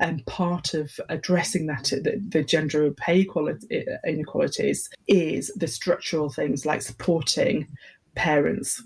And 0.00 0.24
part 0.26 0.74
of 0.74 0.90
addressing 1.08 1.66
that, 1.66 1.92
uh, 1.92 1.96
the, 2.02 2.22
the 2.28 2.42
gender 2.42 2.90
pay 2.92 3.20
equality, 3.20 3.84
uh, 3.88 3.96
inequalities, 4.06 4.88
is 5.06 5.52
the 5.56 5.68
structural 5.68 6.30
things 6.30 6.66
like 6.66 6.82
supporting 6.82 7.68
parents 8.14 8.82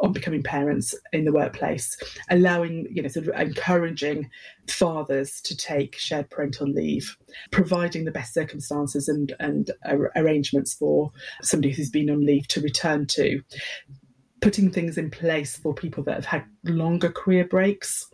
on 0.00 0.12
becoming 0.12 0.42
parents 0.42 0.94
in 1.12 1.24
the 1.24 1.32
workplace, 1.32 1.96
allowing, 2.28 2.86
you 2.90 3.00
know, 3.00 3.08
sort 3.08 3.28
of 3.28 3.40
encouraging 3.40 4.28
fathers 4.68 5.40
to 5.40 5.56
take 5.56 5.96
shared 5.96 6.28
parental 6.28 6.66
leave, 6.66 7.16
providing 7.50 8.04
the 8.04 8.10
best 8.10 8.34
circumstances 8.34 9.08
and, 9.08 9.34
and 9.40 9.70
arrangements 10.16 10.74
for 10.74 11.10
somebody 11.40 11.72
who's 11.72 11.88
been 11.88 12.10
on 12.10 12.20
leave 12.26 12.46
to 12.48 12.60
return 12.60 13.06
to, 13.06 13.40
putting 14.46 14.70
things 14.70 14.96
in 14.96 15.10
place 15.10 15.56
for 15.56 15.74
people 15.74 16.04
that 16.04 16.14
have 16.14 16.24
had 16.24 16.44
longer 16.62 17.10
career 17.10 17.44
breaks. 17.44 18.06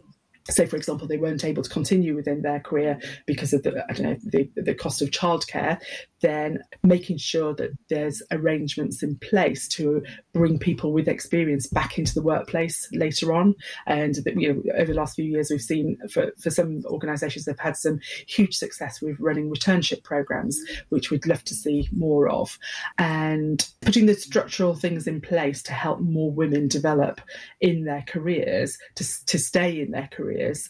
Say, 0.48 0.64
for 0.64 0.76
example, 0.76 1.06
they 1.06 1.18
weren't 1.18 1.44
able 1.44 1.62
to 1.62 1.68
continue 1.68 2.16
within 2.16 2.40
their 2.40 2.58
career 2.58 2.98
because 3.26 3.52
of 3.52 3.62
the, 3.64 3.84
I 3.86 3.92
don't 3.92 4.06
know, 4.06 4.16
the, 4.24 4.48
the 4.56 4.74
cost 4.74 5.02
of 5.02 5.10
childcare, 5.10 5.78
then 6.22 6.62
making 6.82 7.18
sure 7.18 7.54
that 7.54 7.70
there's 7.88 8.22
arrangements 8.30 9.02
in 9.02 9.16
place 9.16 9.68
to 9.68 10.02
bring 10.32 10.58
people 10.58 10.92
with 10.92 11.08
experience 11.08 11.66
back 11.66 11.98
into 11.98 12.14
the 12.14 12.22
workplace 12.22 12.88
later 12.92 13.32
on. 13.32 13.54
And 13.86 14.14
that, 14.24 14.40
you 14.40 14.52
know, 14.52 14.62
over 14.76 14.92
the 14.92 14.98
last 14.98 15.16
few 15.16 15.24
years, 15.24 15.50
we've 15.50 15.60
seen 15.60 15.98
for, 16.10 16.32
for 16.40 16.50
some 16.50 16.82
organisations, 16.86 17.44
they've 17.44 17.58
had 17.58 17.76
some 17.76 18.00
huge 18.26 18.54
success 18.54 19.02
with 19.02 19.20
running 19.20 19.50
returnship 19.50 20.02
programs, 20.02 20.58
which 20.88 21.10
we'd 21.10 21.26
love 21.26 21.44
to 21.44 21.54
see 21.54 21.88
more 21.92 22.28
of, 22.28 22.58
and 22.98 23.68
putting 23.82 24.06
the 24.06 24.14
structural 24.14 24.74
things 24.74 25.06
in 25.06 25.20
place 25.20 25.62
to 25.64 25.72
help 25.72 26.00
more 26.00 26.30
women 26.30 26.68
develop 26.68 27.20
in 27.60 27.84
their 27.84 28.04
careers, 28.08 28.78
to, 28.94 29.04
to 29.26 29.38
stay 29.38 29.80
in 29.80 29.90
their 29.90 30.08
careers 30.10 30.22
careers 30.22 30.68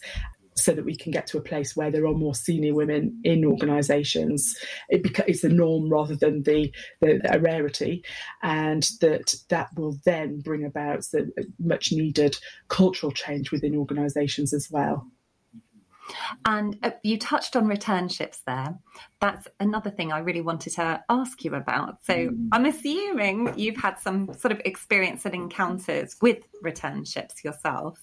so 0.55 0.73
that 0.73 0.85
we 0.85 0.95
can 0.95 1.11
get 1.11 1.27
to 1.27 1.37
a 1.37 1.41
place 1.41 1.75
where 1.75 1.91
there 1.91 2.05
are 2.05 2.13
more 2.13 2.35
senior 2.35 2.73
women 2.73 3.19
in 3.23 3.45
organisations. 3.45 4.55
It 4.89 5.17
it's 5.27 5.41
the 5.41 5.49
norm 5.49 5.89
rather 5.89 6.15
than 6.15 6.43
the, 6.43 6.73
the, 7.01 7.19
the, 7.23 7.35
a 7.35 7.39
rarity, 7.39 8.03
and 8.41 8.83
that 9.01 9.35
that 9.49 9.69
will 9.75 9.97
then 10.05 10.39
bring 10.39 10.65
about 10.65 11.05
the 11.11 11.31
uh, 11.39 11.43
much 11.59 11.91
needed 11.91 12.37
cultural 12.67 13.11
change 13.11 13.51
within 13.51 13.75
organisations 13.75 14.53
as 14.53 14.69
well. 14.71 15.07
And 16.45 16.77
uh, 16.83 16.91
you 17.03 17.17
touched 17.17 17.55
on 17.55 17.65
returnships 17.65 18.39
there. 18.45 18.77
That's 19.21 19.47
another 19.59 19.89
thing 19.89 20.11
I 20.11 20.19
really 20.19 20.41
wanted 20.41 20.73
to 20.73 21.01
ask 21.09 21.43
you 21.43 21.55
about. 21.55 22.03
So 22.03 22.13
mm. 22.13 22.47
I'm 22.51 22.65
assuming 22.65 23.53
you've 23.57 23.77
had 23.77 23.99
some 23.99 24.33
sort 24.33 24.51
of 24.51 24.61
experience 24.65 25.25
and 25.25 25.33
encounters 25.33 26.15
with 26.21 26.39
returnships 26.63 27.43
yourself. 27.43 27.99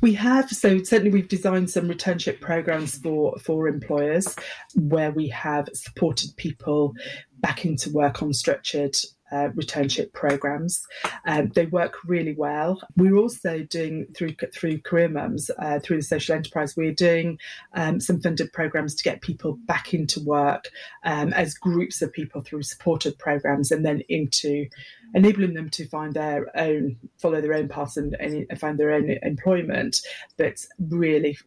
We 0.00 0.14
have. 0.14 0.50
So 0.50 0.82
certainly 0.82 1.10
we've 1.10 1.28
designed 1.28 1.70
some 1.70 1.88
returnship 1.88 2.40
programs 2.40 2.98
for, 2.98 3.36
for 3.38 3.68
employers 3.68 4.34
where 4.74 5.10
we 5.10 5.28
have 5.28 5.68
supported 5.74 6.36
people 6.36 6.94
back 7.40 7.64
into 7.64 7.90
work 7.90 8.22
on 8.22 8.32
structured 8.32 8.96
uh, 9.32 9.48
returnship 9.48 10.12
programs. 10.12 10.82
Um, 11.26 11.50
they 11.54 11.66
work 11.66 11.94
really 12.04 12.34
well. 12.34 12.80
We're 12.96 13.16
also 13.16 13.62
doing 13.62 14.06
through 14.16 14.34
through 14.54 14.80
Career 14.80 15.08
Mums, 15.08 15.50
uh, 15.58 15.80
through 15.80 15.98
the 15.98 16.02
social 16.02 16.34
enterprise, 16.34 16.76
we're 16.76 16.92
doing 16.92 17.38
um, 17.74 18.00
some 18.00 18.20
funded 18.20 18.52
programs 18.52 18.94
to 18.94 19.04
get 19.04 19.20
people 19.22 19.58
back 19.66 19.94
into 19.94 20.20
work 20.20 20.68
um, 21.04 21.32
as 21.32 21.54
groups 21.54 22.02
of 22.02 22.12
people 22.12 22.42
through 22.42 22.62
supported 22.62 23.18
programs, 23.18 23.70
and 23.70 23.84
then 23.84 24.02
into 24.08 24.66
enabling 25.14 25.54
them 25.54 25.70
to 25.70 25.88
find 25.88 26.14
their 26.14 26.46
own, 26.56 26.96
follow 27.18 27.40
their 27.40 27.54
own 27.54 27.68
path 27.68 27.96
and, 27.96 28.14
and 28.14 28.46
find 28.58 28.78
their 28.78 28.92
own 28.92 29.10
employment, 29.22 30.00
but 30.36 30.64
really 30.78 31.38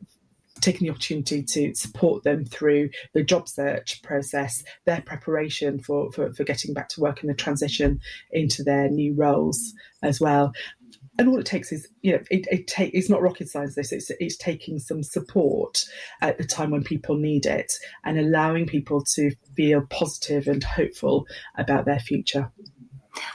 taking 0.61 0.87
the 0.87 0.91
opportunity 0.91 1.41
to 1.41 1.73
support 1.73 2.23
them 2.23 2.45
through 2.45 2.89
the 3.13 3.23
job 3.23 3.47
search 3.47 4.01
process, 4.03 4.63
their 4.85 5.01
preparation 5.01 5.79
for, 5.79 6.11
for, 6.11 6.33
for 6.33 6.43
getting 6.43 6.73
back 6.73 6.89
to 6.89 7.01
work 7.01 7.21
and 7.21 7.29
the 7.29 7.33
transition 7.33 7.99
into 8.31 8.63
their 8.63 8.89
new 8.89 9.13
roles 9.13 9.73
as 10.03 10.19
well. 10.19 10.51
And 11.17 11.27
all 11.27 11.39
it 11.39 11.45
takes 11.45 11.71
is, 11.71 11.87
you 12.01 12.13
know, 12.13 12.23
it, 12.31 12.47
it 12.49 12.67
take, 12.67 12.93
it's 12.93 13.09
not 13.09 13.21
rocket 13.21 13.49
science. 13.49 13.75
This 13.75 13.91
it's, 13.91 14.09
it's 14.19 14.37
taking 14.37 14.79
some 14.79 15.03
support 15.03 15.85
at 16.21 16.37
the 16.37 16.45
time 16.45 16.71
when 16.71 16.83
people 16.83 17.17
need 17.17 17.45
it, 17.45 17.73
and 18.05 18.17
allowing 18.17 18.65
people 18.65 19.03
to 19.15 19.31
feel 19.55 19.81
positive 19.89 20.47
and 20.47 20.63
hopeful 20.63 21.27
about 21.57 21.83
their 21.85 21.99
future. 21.99 22.49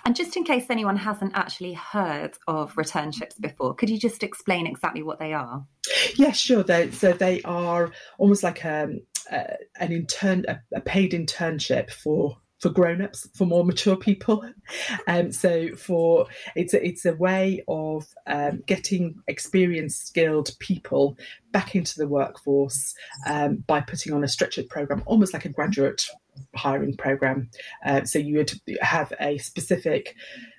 And 0.05 0.15
just 0.15 0.37
in 0.37 0.45
case 0.45 0.67
anyone 0.71 0.97
hasn't 0.97 1.33
actually 1.35 1.75
heard 1.75 2.37
of 2.47 2.75
returnships 2.75 3.41
before, 3.41 3.75
could 3.75 3.91
you 3.91 3.99
just 3.99 4.23
explain 4.23 4.67
exactly 4.67 5.03
what 5.03 5.19
they 5.19 5.33
are? 5.33 5.65
Yeah, 6.17 6.33
sure. 6.33 6.63
They, 6.63 6.91
so 6.91 7.13
they 7.13 7.43
are 7.43 7.93
almost 8.19 8.43
like 8.43 8.65
a, 8.65 8.85
um, 8.85 9.01
uh, 9.31 9.55
an 9.81 9.93
intern, 9.93 10.45
a, 10.49 10.61
a 10.75 10.81
paid 10.81 11.13
internship 11.13 11.91
for 11.91 12.37
for 12.65 12.71
grown-ups 12.71 13.29
for 13.35 13.45
more 13.47 13.63
mature 13.63 13.97
people. 13.97 14.43
Um, 15.07 15.33
so 15.33 15.75
for 15.77 16.27
it's 16.57 16.73
a, 16.73 16.85
it's 16.85 17.05
a 17.05 17.15
way 17.15 17.63
of 17.69 18.07
um, 18.27 18.63
getting 18.67 19.17
experienced 19.29 20.07
skilled 20.07 20.51
people 20.59 21.19
back 21.53 21.77
into 21.77 21.99
the 21.99 22.09
workforce 22.09 22.95
um, 23.27 23.57
by 23.67 23.81
putting 23.81 24.15
on 24.15 24.25
a 24.25 24.29
structured 24.29 24.69
program 24.69 25.03
almost 25.05 25.35
like 25.35 25.45
a 25.45 25.51
graduate 25.51 26.03
hiring 26.55 26.97
program. 26.97 27.51
Uh, 27.85 28.05
so 28.05 28.19
you 28.19 28.39
would 28.39 28.53
have 28.81 29.13
a 29.21 29.37
specific 29.39 30.15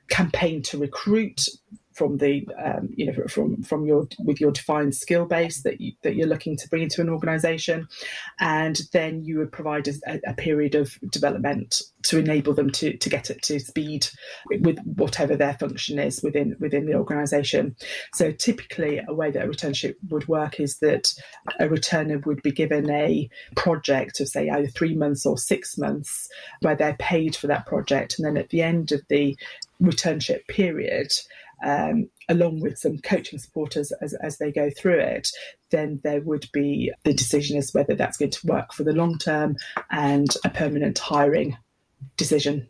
campaign 0.10 0.62
to 0.64 0.78
recruit 0.78 1.42
from 1.96 2.18
the 2.18 2.46
um, 2.64 2.90
you 2.96 3.06
know 3.06 3.14
from 3.28 3.64
from 3.64 3.86
your 3.86 4.08
with 4.20 4.40
your 4.40 4.52
defined 4.52 4.94
skill 4.94 5.26
base 5.26 5.64
that 5.64 5.80
you, 5.80 5.94
that 6.04 6.16
you're 6.16 6.28
looking 6.28 6.58
to 6.58 6.68
bring 6.68 6.84
into 6.84 7.02
an 7.02 7.10
organization. 7.10 7.88
And 8.40 8.80
then 8.92 9.24
you 9.24 9.40
would 9.40 9.52
provide 9.52 9.88
a, 9.88 10.20
a, 10.28 10.34
period 10.34 10.76
of 10.76 10.98
development 11.10 11.82
to 12.04 12.20
enable 12.20 12.54
them 12.54 12.70
to 12.72 12.98
to 12.98 13.10
get 13.10 13.32
up 13.32 13.40
to 13.42 13.60
speed 13.60 14.08
with 14.50 14.78
whatever 14.84 15.38
their 15.38 15.54
function 15.54 15.98
is 15.98 16.22
within 16.22 16.58
within 16.60 16.86
the 16.86 16.96
organization. 16.96 17.76
So 18.14 18.32
typically 18.32 19.02
a 19.08 19.14
way 19.14 19.32
that 19.32 19.46
a 19.46 19.48
returnship 19.48 19.96
would 20.10 20.28
work 20.28 20.60
is 20.60 20.78
that 20.80 21.14
a 21.60 21.68
returner 21.68 22.24
would 22.26 22.42
be 22.42 22.52
given 22.52 22.90
a 22.90 23.30
project 23.56 24.20
of 24.20 24.28
say 24.28 24.50
either 24.50 24.68
3 24.68 24.96
months 24.96 25.26
or 25.26 25.38
6 25.38 25.78
months 25.78 26.30
where 26.62 26.76
they're 26.76 26.98
paid 27.00 27.36
for 27.36 27.48
that 27.48 27.66
project. 27.66 28.16
And 28.18 28.26
then 28.26 28.38
at 28.38 28.50
the 28.50 28.62
end 28.62 28.92
of 28.92 29.02
the 29.08 29.38
returnship 29.82 30.48
period 30.48 31.12
um, 31.64 32.10
along 32.30 32.60
with 32.60 32.78
some 32.78 32.98
coaching 33.00 33.40
supporters 33.40 33.92
as, 34.02 34.14
as 34.16 34.38
they 34.38 34.52
go 34.52 34.70
through 34.70 35.00
it, 35.00 35.30
then 35.72 36.00
there 36.04 36.22
would 36.22 36.48
be 36.52 36.92
the 37.04 37.14
decision 37.14 37.58
as 37.58 37.74
whether 37.74 37.96
that's 37.96 38.18
going 38.18 38.32
to 38.32 38.48
work 38.48 38.74
for 38.74 38.84
the 38.84 38.94
long 38.94 39.18
term 39.18 39.56
and 39.92 40.30
a 40.44 40.50
permanent 40.50 40.98
hiring 40.98 41.58
decision 42.18 42.68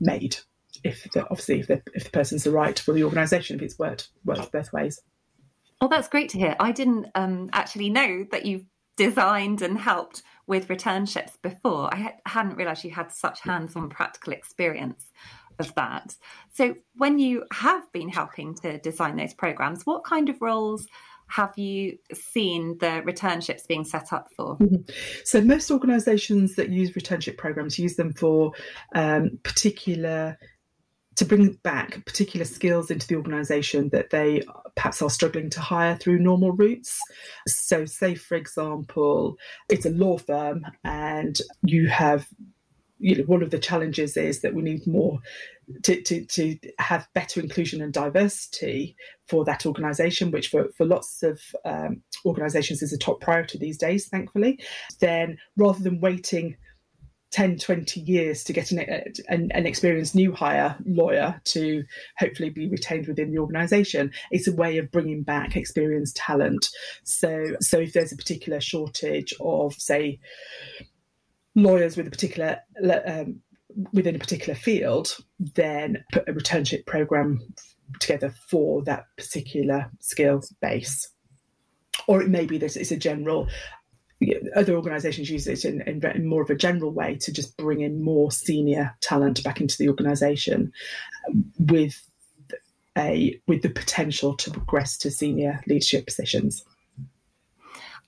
made. 0.00 0.36
If 0.84 1.06
the, 1.12 1.22
obviously 1.24 1.60
if 1.60 1.66
the, 1.68 1.82
if 1.94 2.04
the 2.04 2.10
person's 2.10 2.44
the 2.44 2.50
right 2.50 2.78
for 2.78 2.92
the 2.92 3.04
organisation, 3.04 3.56
if 3.56 3.62
it's 3.62 3.78
worked 3.78 4.08
worked 4.24 4.52
both 4.52 4.72
ways. 4.72 5.00
Oh, 5.80 5.88
that's 5.88 6.08
great 6.08 6.30
to 6.30 6.38
hear. 6.38 6.56
I 6.58 6.72
didn't 6.72 7.06
um, 7.14 7.50
actually 7.52 7.90
know 7.90 8.26
that 8.30 8.46
you've 8.46 8.64
designed 8.96 9.62
and 9.62 9.78
helped 9.78 10.22
with 10.46 10.68
returnships 10.68 11.32
before. 11.42 11.92
I 11.92 12.14
hadn't 12.24 12.56
realised 12.56 12.84
you 12.84 12.90
had 12.90 13.12
such 13.12 13.40
hands-on 13.40 13.90
practical 13.90 14.32
experience 14.32 15.10
of 15.58 15.74
that. 15.74 16.14
So, 16.52 16.74
when 16.96 17.18
you 17.18 17.44
have 17.52 17.90
been 17.92 18.08
helping 18.08 18.54
to 18.56 18.78
design 18.78 19.16
those 19.16 19.34
programs, 19.34 19.84
what 19.84 20.04
kind 20.04 20.28
of 20.28 20.40
roles 20.40 20.86
have 21.28 21.56
you 21.58 21.98
seen 22.14 22.78
the 22.78 23.02
returnships 23.04 23.66
being 23.66 23.84
set 23.84 24.12
up 24.12 24.28
for? 24.36 24.56
Mm-hmm. 24.58 24.90
So, 25.24 25.40
most 25.40 25.70
organisations 25.70 26.56
that 26.56 26.70
use 26.70 26.92
returnship 26.92 27.36
programs 27.36 27.78
use 27.78 27.96
them 27.96 28.12
for 28.12 28.52
um, 28.94 29.38
particular 29.42 30.38
to 31.16 31.24
bring 31.24 31.52
back 31.62 32.04
particular 32.04 32.44
skills 32.44 32.90
into 32.90 33.06
the 33.06 33.16
organisation 33.16 33.88
that 33.88 34.10
they 34.10 34.42
perhaps 34.74 35.00
are 35.00 35.08
struggling 35.08 35.48
to 35.48 35.60
hire 35.60 35.96
through 35.96 36.18
normal 36.18 36.52
routes. 36.52 36.98
So, 37.48 37.86
say 37.86 38.14
for 38.14 38.36
example, 38.36 39.36
it's 39.68 39.86
a 39.86 39.90
law 39.90 40.18
firm 40.18 40.66
and 40.84 41.38
you 41.64 41.88
have 41.88 42.28
you 42.98 43.16
know, 43.16 43.24
one 43.24 43.42
of 43.42 43.50
the 43.50 43.58
challenges 43.58 44.16
is 44.16 44.40
that 44.40 44.54
we 44.54 44.62
need 44.62 44.86
more 44.86 45.18
to, 45.82 46.02
to, 46.02 46.24
to 46.26 46.58
have 46.78 47.08
better 47.14 47.40
inclusion 47.40 47.82
and 47.82 47.92
diversity 47.92 48.96
for 49.28 49.44
that 49.44 49.66
organisation, 49.66 50.30
which 50.30 50.48
for, 50.48 50.68
for 50.76 50.86
lots 50.86 51.22
of 51.22 51.40
um, 51.64 52.02
organisations 52.24 52.82
is 52.82 52.92
a 52.92 52.98
top 52.98 53.20
priority 53.20 53.58
these 53.58 53.78
days, 53.78 54.08
thankfully. 54.08 54.58
Then 55.00 55.38
rather 55.56 55.82
than 55.82 56.00
waiting 56.00 56.56
10, 57.32 57.58
20 57.58 58.00
years 58.00 58.44
to 58.44 58.52
get 58.52 58.70
an, 58.70 58.78
an, 59.28 59.50
an, 59.52 59.66
experienced 59.66 60.14
new 60.14 60.32
hire 60.32 60.76
lawyer 60.86 61.40
to 61.44 61.82
hopefully 62.18 62.50
be 62.50 62.68
retained 62.68 63.08
within 63.08 63.30
the 63.30 63.38
organisation. 63.38 64.12
It's 64.30 64.48
a 64.48 64.54
way 64.54 64.78
of 64.78 64.90
bringing 64.90 65.22
back 65.22 65.56
experienced 65.56 66.16
talent. 66.16 66.68
So, 67.04 67.56
so 67.60 67.80
if 67.80 67.92
there's 67.92 68.12
a 68.12 68.16
particular 68.16 68.60
shortage 68.60 69.34
of, 69.40 69.74
say, 69.74 70.20
lawyers 71.56 71.96
with 71.96 72.06
a 72.06 72.10
particular 72.10 72.60
um, 73.06 73.40
within 73.92 74.14
a 74.14 74.18
particular 74.18 74.54
field, 74.54 75.16
then 75.38 76.04
put 76.12 76.28
a 76.28 76.32
returnship 76.32 76.86
program 76.86 77.40
together 78.00 78.32
for 78.48 78.82
that 78.84 79.06
particular 79.16 79.90
skill 80.00 80.42
base. 80.60 81.08
Or 82.06 82.22
it 82.22 82.28
may 82.28 82.46
be 82.46 82.58
that 82.58 82.76
it's 82.76 82.92
a 82.92 82.96
general. 82.96 83.48
Other 84.54 84.74
organisations 84.74 85.28
use 85.28 85.46
it 85.46 85.64
in, 85.64 85.82
in, 85.82 86.04
in, 86.04 86.26
more 86.26 86.40
of 86.40 86.48
a 86.48 86.54
general 86.54 86.90
way 86.90 87.16
to 87.16 87.32
just 87.32 87.56
bring 87.58 87.80
in 87.80 88.02
more 88.02 88.30
senior 88.30 88.94
talent 89.00 89.42
back 89.44 89.60
into 89.60 89.76
the 89.76 89.88
organisation, 89.88 90.72
with 91.58 92.00
a 92.96 93.38
with 93.46 93.62
the 93.62 93.68
potential 93.68 94.34
to 94.36 94.50
progress 94.50 94.96
to 94.98 95.10
senior 95.10 95.60
leadership 95.66 96.06
positions. 96.06 96.64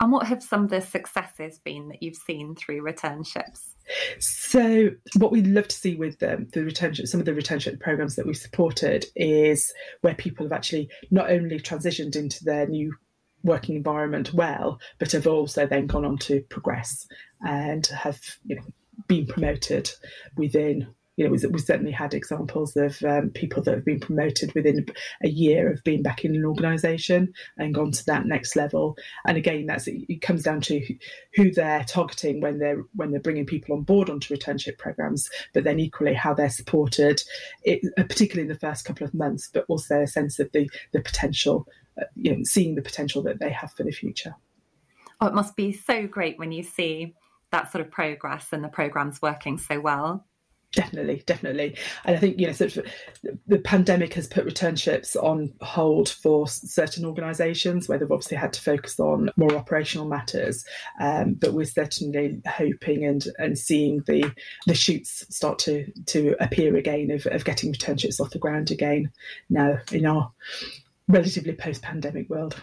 And 0.00 0.12
what 0.12 0.26
have 0.26 0.42
some 0.42 0.64
of 0.64 0.70
the 0.70 0.80
successes 0.80 1.58
been 1.58 1.88
that 1.88 2.02
you've 2.02 2.16
seen 2.16 2.54
through 2.54 2.82
returnships? 2.82 3.74
So, 4.18 4.90
what 5.16 5.32
we 5.32 5.42
love 5.42 5.68
to 5.68 5.76
see 5.76 5.96
with 5.96 6.18
the 6.18 6.46
returnship, 6.54 7.08
some 7.08 7.20
of 7.20 7.26
the 7.26 7.32
returnship 7.32 7.80
programs 7.80 8.16
that 8.16 8.26
we've 8.26 8.36
supported 8.36 9.06
is 9.16 9.72
where 10.02 10.14
people 10.14 10.44
have 10.44 10.52
actually 10.52 10.90
not 11.10 11.30
only 11.30 11.58
transitioned 11.58 12.14
into 12.14 12.44
their 12.44 12.66
new 12.66 12.94
working 13.42 13.76
environment 13.76 14.34
well, 14.34 14.78
but 14.98 15.12
have 15.12 15.26
also 15.26 15.66
then 15.66 15.86
gone 15.86 16.04
on 16.04 16.18
to 16.18 16.42
progress 16.50 17.06
and 17.46 17.86
have 17.86 18.20
you 18.44 18.56
know 18.56 18.62
been 19.06 19.26
promoted 19.26 19.90
within 20.36 20.86
you 21.18 21.24
know, 21.24 21.32
we, 21.50 21.58
certainly 21.58 21.90
had 21.90 22.14
examples 22.14 22.76
of 22.76 23.02
um, 23.02 23.30
people 23.30 23.60
that 23.64 23.74
have 23.74 23.84
been 23.84 23.98
promoted 23.98 24.54
within 24.54 24.86
a 25.24 25.28
year 25.28 25.72
of 25.72 25.82
being 25.82 26.00
back 26.00 26.24
in 26.24 26.36
an 26.36 26.44
organisation 26.44 27.32
and 27.56 27.74
gone 27.74 27.90
to 27.90 28.06
that 28.06 28.24
next 28.24 28.54
level. 28.54 28.96
And 29.26 29.36
again, 29.36 29.66
that's 29.66 29.88
it 29.88 30.22
comes 30.22 30.44
down 30.44 30.60
to 30.62 30.80
who 31.34 31.50
they're 31.50 31.82
targeting 31.82 32.40
when 32.40 32.60
they're 32.60 32.84
when 32.94 33.10
they're 33.10 33.20
bringing 33.20 33.46
people 33.46 33.74
on 33.74 33.82
board 33.82 34.08
onto 34.08 34.32
returnship 34.32 34.78
programs, 34.78 35.28
but 35.54 35.64
then 35.64 35.80
equally 35.80 36.14
how 36.14 36.34
they're 36.34 36.48
supported, 36.48 37.20
it, 37.64 37.80
uh, 37.98 38.04
particularly 38.04 38.48
in 38.48 38.54
the 38.54 38.60
first 38.60 38.84
couple 38.84 39.04
of 39.04 39.12
months, 39.12 39.50
but 39.52 39.64
also 39.66 40.02
a 40.02 40.06
sense 40.06 40.38
of 40.38 40.52
the 40.52 40.70
the 40.92 41.00
potential, 41.00 41.66
uh, 42.00 42.04
you 42.14 42.30
know, 42.30 42.44
seeing 42.44 42.76
the 42.76 42.82
potential 42.82 43.24
that 43.24 43.40
they 43.40 43.50
have 43.50 43.72
for 43.72 43.82
the 43.82 43.90
future. 43.90 44.36
Oh, 45.20 45.26
it 45.26 45.34
must 45.34 45.56
be 45.56 45.72
so 45.72 46.06
great 46.06 46.38
when 46.38 46.52
you 46.52 46.62
see 46.62 47.16
that 47.50 47.72
sort 47.72 47.84
of 47.84 47.90
progress 47.90 48.52
and 48.52 48.62
the 48.62 48.68
programs 48.68 49.20
working 49.20 49.58
so 49.58 49.80
well. 49.80 50.24
Definitely, 50.72 51.22
definitely, 51.24 51.76
and 52.04 52.14
I 52.14 52.18
think 52.18 52.38
you 52.38 52.46
know, 52.46 52.52
sort 52.52 52.76
of, 52.76 52.86
the 53.46 53.58
pandemic 53.58 54.12
has 54.14 54.26
put 54.26 54.46
returnships 54.46 55.16
on 55.16 55.54
hold 55.62 56.10
for 56.10 56.46
certain 56.46 57.06
organisations 57.06 57.88
where 57.88 57.96
they've 57.96 58.12
obviously 58.12 58.36
had 58.36 58.52
to 58.52 58.60
focus 58.60 59.00
on 59.00 59.30
more 59.36 59.54
operational 59.56 60.06
matters. 60.06 60.66
Um, 61.00 61.34
but 61.34 61.54
we're 61.54 61.64
certainly 61.64 62.42
hoping 62.46 63.06
and 63.06 63.24
and 63.38 63.58
seeing 63.58 64.02
the 64.06 64.30
the 64.66 64.74
shoots 64.74 65.24
start 65.34 65.58
to 65.60 65.90
to 66.06 66.36
appear 66.38 66.76
again 66.76 67.12
of, 67.12 67.24
of 67.26 67.46
getting 67.46 67.72
returnships 67.72 68.20
off 68.20 68.30
the 68.30 68.38
ground 68.38 68.70
again 68.70 69.10
now 69.48 69.78
in 69.90 70.04
our 70.04 70.30
relatively 71.08 71.54
post 71.54 71.80
pandemic 71.80 72.28
world. 72.28 72.60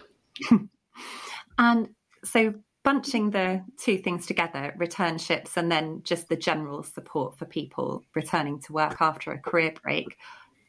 and 1.57 1.89
so 2.23 2.53
bunching 2.85 3.31
the 3.31 3.63
two 3.77 3.97
things 3.97 4.27
together, 4.27 4.73
returnships 4.77 5.57
and 5.57 5.71
then 5.71 6.01
just 6.03 6.29
the 6.29 6.35
general 6.37 6.83
support 6.83 7.35
for 7.37 7.45
people 7.45 8.03
returning 8.13 8.59
to 8.59 8.71
work 8.71 8.97
after 9.01 9.31
a 9.31 9.39
career 9.39 9.73
break. 9.83 10.15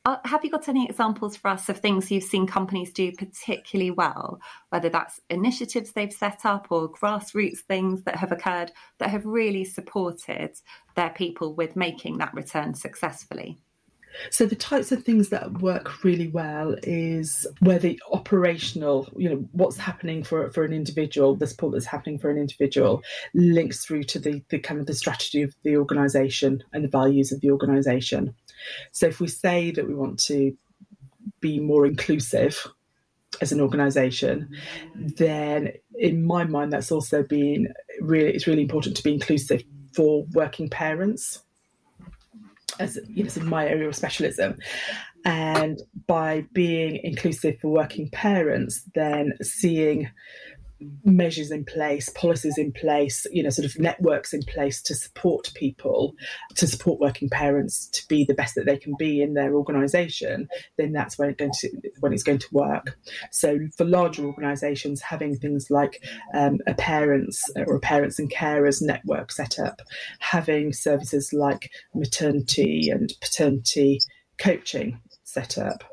Uh, 0.06 0.16
have 0.24 0.42
you 0.42 0.50
got 0.50 0.68
any 0.68 0.88
examples 0.88 1.36
for 1.36 1.48
us 1.48 1.68
of 1.68 1.78
things 1.78 2.10
you've 2.10 2.24
seen 2.24 2.46
companies 2.46 2.92
do 2.92 3.12
particularly 3.12 3.90
well, 3.90 4.40
whether 4.70 4.88
that's 4.88 5.20
initiatives 5.30 5.92
they've 5.92 6.12
set 6.12 6.46
up 6.46 6.68
or 6.70 6.90
grassroots 6.90 7.58
things 7.58 8.02
that 8.04 8.16
have 8.16 8.32
occurred 8.32 8.72
that 8.98 9.10
have 9.10 9.26
really 9.26 9.64
supported 9.64 10.56
their 10.94 11.10
people 11.10 11.54
with 11.54 11.76
making 11.76 12.16
that 12.18 12.32
return 12.32 12.72
successfully? 12.72 13.58
So 14.30 14.46
the 14.46 14.56
types 14.56 14.92
of 14.92 15.04
things 15.04 15.28
that 15.30 15.60
work 15.60 16.04
really 16.04 16.28
well 16.28 16.76
is 16.82 17.46
where 17.60 17.78
the 17.78 18.00
operational, 18.12 19.08
you 19.16 19.28
know, 19.28 19.48
what's 19.52 19.76
happening 19.76 20.22
for 20.22 20.50
for 20.50 20.64
an 20.64 20.72
individual, 20.72 21.36
the 21.36 21.46
support 21.46 21.72
that's 21.72 21.86
happening 21.86 22.18
for 22.18 22.30
an 22.30 22.38
individual, 22.38 23.02
links 23.34 23.84
through 23.84 24.04
to 24.04 24.18
the 24.18 24.42
the 24.48 24.58
kind 24.58 24.80
of 24.80 24.86
the 24.86 24.94
strategy 24.94 25.42
of 25.42 25.54
the 25.62 25.76
organisation 25.76 26.62
and 26.72 26.84
the 26.84 26.88
values 26.88 27.32
of 27.32 27.40
the 27.40 27.50
organisation. 27.50 28.34
So 28.92 29.06
if 29.06 29.20
we 29.20 29.28
say 29.28 29.70
that 29.72 29.86
we 29.86 29.94
want 29.94 30.18
to 30.20 30.56
be 31.40 31.60
more 31.60 31.86
inclusive 31.86 32.66
as 33.40 33.52
an 33.52 33.60
organisation, 33.60 34.48
then 34.94 35.72
in 35.98 36.24
my 36.24 36.44
mind 36.44 36.72
that's 36.72 36.92
also 36.92 37.22
been 37.22 37.72
really 38.00 38.30
it's 38.30 38.46
really 38.46 38.62
important 38.62 38.96
to 38.96 39.02
be 39.02 39.12
inclusive 39.12 39.62
for 39.94 40.24
working 40.32 40.68
parents 40.68 41.42
as 42.78 42.98
you 43.08 43.24
know, 43.24 43.30
in 43.36 43.46
my 43.46 43.66
area 43.66 43.88
of 43.88 43.96
specialism. 43.96 44.58
And 45.24 45.80
by 46.06 46.46
being 46.52 47.00
inclusive 47.02 47.58
for 47.60 47.68
working 47.68 48.08
parents, 48.10 48.88
then 48.94 49.32
seeing 49.42 50.08
measures 51.04 51.50
in 51.50 51.64
place, 51.64 52.08
policies 52.10 52.58
in 52.58 52.72
place, 52.72 53.26
you 53.30 53.42
know, 53.42 53.50
sort 53.50 53.64
of 53.64 53.78
networks 53.78 54.34
in 54.34 54.42
place 54.42 54.82
to 54.82 54.94
support 54.94 55.50
people, 55.54 56.14
to 56.54 56.66
support 56.66 57.00
working 57.00 57.28
parents 57.30 57.86
to 57.88 58.06
be 58.08 58.24
the 58.24 58.34
best 58.34 58.54
that 58.54 58.66
they 58.66 58.76
can 58.76 58.94
be 58.98 59.22
in 59.22 59.34
their 59.34 59.54
organisation, 59.54 60.48
then 60.76 60.92
that's 60.92 61.18
when, 61.18 61.32
going 61.34 61.52
to, 61.60 61.70
when 62.00 62.12
it's 62.12 62.22
going 62.22 62.38
to 62.38 62.48
work. 62.52 62.98
So 63.30 63.58
for 63.76 63.84
larger 63.84 64.24
organisations, 64.26 65.00
having 65.00 65.36
things 65.36 65.70
like 65.70 66.04
um, 66.34 66.58
a 66.66 66.74
parents 66.74 67.42
or 67.56 67.76
a 67.76 67.80
parents 67.80 68.18
and 68.18 68.30
carers 68.30 68.82
network 68.82 69.32
set 69.32 69.58
up, 69.58 69.80
having 70.18 70.72
services 70.72 71.32
like 71.32 71.70
maternity 71.94 72.90
and 72.90 73.12
paternity 73.20 74.00
coaching 74.38 75.00
set 75.24 75.58
up, 75.58 75.84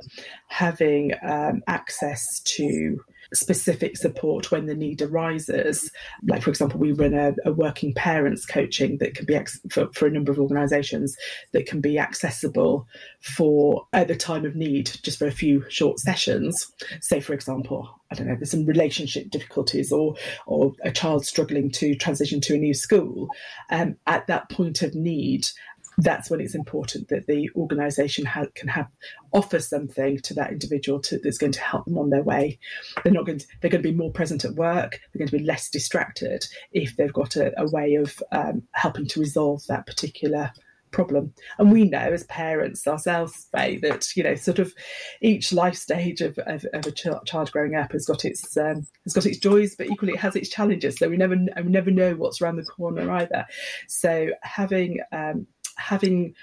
having 0.48 1.14
um, 1.24 1.62
access 1.68 2.42
to 2.42 3.00
specific 3.34 3.98
support 3.98 4.52
when 4.52 4.66
the 4.66 4.76
need 4.76 5.02
arises. 5.02 5.92
Like, 6.28 6.44
for 6.44 6.50
example, 6.50 6.80
we 6.80 6.92
run 6.92 7.14
a, 7.14 7.34
a 7.46 7.52
working 7.52 7.94
parents 7.94 8.46
coaching 8.46 8.98
that 9.00 9.16
can 9.16 9.26
be 9.26 9.36
ex- 9.36 9.60
for, 9.70 9.90
for 9.94 10.08
a 10.08 10.12
number 10.12 10.32
of 10.32 10.40
organisations 10.40 11.16
that 11.52 11.66
can 11.66 11.82
be 11.82 12.00
accessible 12.00 12.88
for 13.22 13.88
at 13.94 14.08
the 14.08 14.16
time 14.16 14.46
of 14.46 14.56
need, 14.56 14.92
just 15.04 15.20
for 15.20 15.28
a 15.28 15.32
few 15.32 15.66
short 15.70 16.00
sessions. 16.00 16.72
Say, 17.02 17.20
for 17.20 17.34
example, 17.34 18.00
I 18.12 18.16
don't 18.16 18.28
know, 18.28 18.36
there's 18.36 18.52
some 18.52 18.66
relationship 18.66 19.30
difficulties 19.32 19.92
or 19.92 20.16
or 20.46 20.74
a 20.84 20.92
child 20.92 21.26
struggling 21.26 21.72
to 21.72 21.96
transition 21.96 22.42
to 22.42 22.56
a 22.56 22.58
new 22.58 22.74
school. 22.74 23.30
Um, 23.70 23.96
at 24.06 24.28
that 24.28 24.50
point 24.50 24.82
of 24.84 24.94
need, 24.94 25.48
that's 25.98 26.30
when 26.30 26.42
it's 26.42 26.56
important 26.56 27.10
that 27.10 27.28
the 27.28 27.50
organisation 27.56 28.26
ha- 28.26 28.46
can 28.56 28.68
have 28.68 28.88
offer 29.32 29.60
something 29.60 30.20
to 30.20 30.34
that 30.34 30.52
individual 30.52 31.00
to, 31.02 31.20
that's 31.20 31.38
going 31.38 31.52
to 31.52 31.62
help 31.62 31.86
them 31.86 31.98
on 31.98 32.10
their 32.10 32.24
way. 32.24 32.60
They're 33.04 33.14
not 33.14 33.26
going 33.26 33.40
to, 33.40 33.48
they're 33.62 33.72
going 33.72 33.84
to 33.84 33.90
be 33.90 33.96
more 33.96 34.12
present 34.12 34.46
at 34.46 34.56
work. 34.56 35.00
They're 35.14 35.20
going 35.20 35.30
to 35.30 35.38
be 35.38 35.44
less 35.44 35.70
distracted 35.70 36.46
if 36.72 36.96
they've 36.96 37.14
got 37.14 37.36
a, 37.36 37.54
a 37.60 37.70
way 37.70 37.96
of 37.96 38.22
um, 38.32 38.64
helping 38.72 39.08
to 39.08 39.20
resolve 39.20 39.64
that 39.68 39.86
particular 39.86 40.52
problem. 40.94 41.34
And 41.58 41.72
we 41.72 41.84
know 41.84 41.98
as 41.98 42.24
parents 42.26 42.88
ourselves, 42.88 43.48
Faye, 43.52 43.78
that 43.80 44.16
you 44.16 44.24
know, 44.24 44.36
sort 44.36 44.60
of 44.60 44.74
each 45.22 45.52
life 45.52 45.76
stage 45.76 46.22
of, 46.22 46.38
of, 46.40 46.66
of 46.74 46.88
a 46.88 46.92
ch- 46.92 47.08
child 47.26 47.52
growing 47.52 47.76
up 47.76 47.92
has 47.92 48.06
got 48.06 48.24
its 48.24 48.56
um, 48.56 48.88
has 49.04 49.14
got 49.14 49.26
its 49.26 49.40
joys, 49.40 49.76
but 49.76 49.88
equally 49.88 50.14
it 50.14 50.20
has 50.20 50.38
its 50.38 50.48
challenges. 50.48 50.98
So 50.98 51.10
we 51.10 51.18
never 51.18 51.36
we 51.36 51.64
never 51.64 51.92
know 51.92 52.16
what's 52.16 52.42
around 52.42 52.56
the 52.56 52.64
corner 52.64 53.12
either. 53.12 53.46
So 53.88 54.30
having 54.44 55.00
um, 55.12 55.48
having 55.78 56.34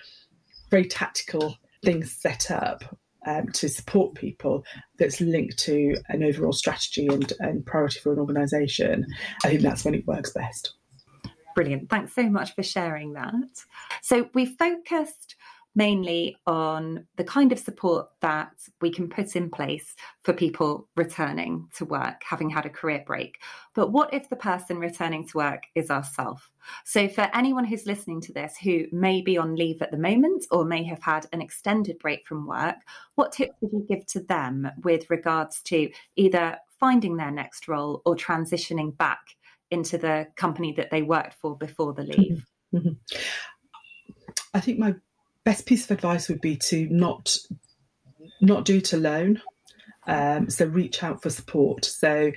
very 0.71 0.87
tactical 0.87 1.57
things 1.83 2.13
set 2.13 2.51
up 2.51 2.85
um, 3.27 3.49
to 3.53 3.69
support 3.69 4.15
people 4.15 4.65
that's 4.99 5.21
linked 5.21 5.59
to 5.59 5.97
an 6.09 6.23
overall 6.23 6.53
strategy 6.53 7.07
and, 7.07 7.33
and 7.41 7.67
priority 7.67 8.01
for 8.01 8.13
an 8.13 8.19
organisation, 8.19 9.07
I 9.45 9.49
think 9.49 9.63
that's 9.63 9.85
when 9.85 9.95
it 9.95 10.07
works 10.07 10.33
best. 10.33 10.75
Brilliant. 11.55 11.91
Thanks 11.91 12.15
so 12.15 12.29
much 12.31 12.55
for 12.55 12.63
sharing 12.63 13.15
that. 13.15 13.35
So 14.03 14.31
we 14.35 14.47
focused 14.47 15.37
mainly 15.75 16.37
on 16.47 17.07
the 17.17 17.25
kind 17.25 17.53
of 17.53 17.59
support 17.59 18.09
that 18.21 18.53
we 18.81 18.91
can 18.91 19.09
put 19.09 19.37
in 19.37 19.51
place 19.51 19.95
for 20.23 20.33
people 20.33 20.89
returning 20.97 21.69
to 21.77 21.85
work, 21.85 22.23
having 22.25 22.51
had 22.51 22.67
a 22.67 22.71
career 22.71 23.03
break. 23.07 23.37
But 23.75 23.93
what 23.93 24.13
if 24.13 24.29
the 24.29 24.37
person 24.37 24.79
returning 24.79 25.27
to 25.29 25.39
work 25.39 25.63
is 25.75 25.91
ourselves? 25.91 26.43
So, 26.85 27.09
for 27.09 27.29
anyone 27.35 27.65
who's 27.65 27.87
listening 27.87 28.21
to 28.23 28.33
this 28.33 28.57
who 28.63 28.87
may 28.93 29.23
be 29.23 29.39
on 29.39 29.55
leave 29.55 29.81
at 29.81 29.91
the 29.91 29.97
moment 29.97 30.47
or 30.51 30.65
may 30.65 30.83
have 30.85 31.03
had 31.03 31.27
an 31.33 31.41
extended 31.41 31.99
break 31.99 32.27
from 32.27 32.47
work, 32.47 32.77
what 33.15 33.33
tips 33.33 33.55
would 33.61 33.73
you 33.73 33.87
give 33.89 34.07
to 34.07 34.21
them 34.21 34.69
with 34.83 35.09
regards 35.09 35.63
to 35.63 35.91
either 36.17 36.57
finding 36.79 37.17
their 37.17 37.31
next 37.31 37.69
role 37.69 38.03
or 38.05 38.17
transitioning 38.17 38.97
back 38.97 39.21
into 39.71 39.99
the 39.99 40.27
company 40.37 40.73
that 40.73 40.91
they 40.91 41.03
worked 41.03 41.35
for 41.35 41.57
before 41.57 41.95
the 41.95 42.03
leave? 42.03 42.45
Mm-hmm. 42.75 42.93
I 44.55 44.61
think 44.61 44.79
my 44.79 44.95
best 45.51 45.67
piece 45.67 45.85
of 45.85 45.91
advice 45.91 46.29
would 46.29 46.41
be 46.41 46.55
to 46.55 46.87
not 46.91 47.37
not 48.41 48.65
do 48.65 48.77
it 48.77 48.93
alone. 48.93 49.43
Um, 50.07 50.49
so 50.49 50.65
reach 50.65 51.03
out 51.03 51.23
for 51.23 51.29
support. 51.29 51.85
So 51.85 52.31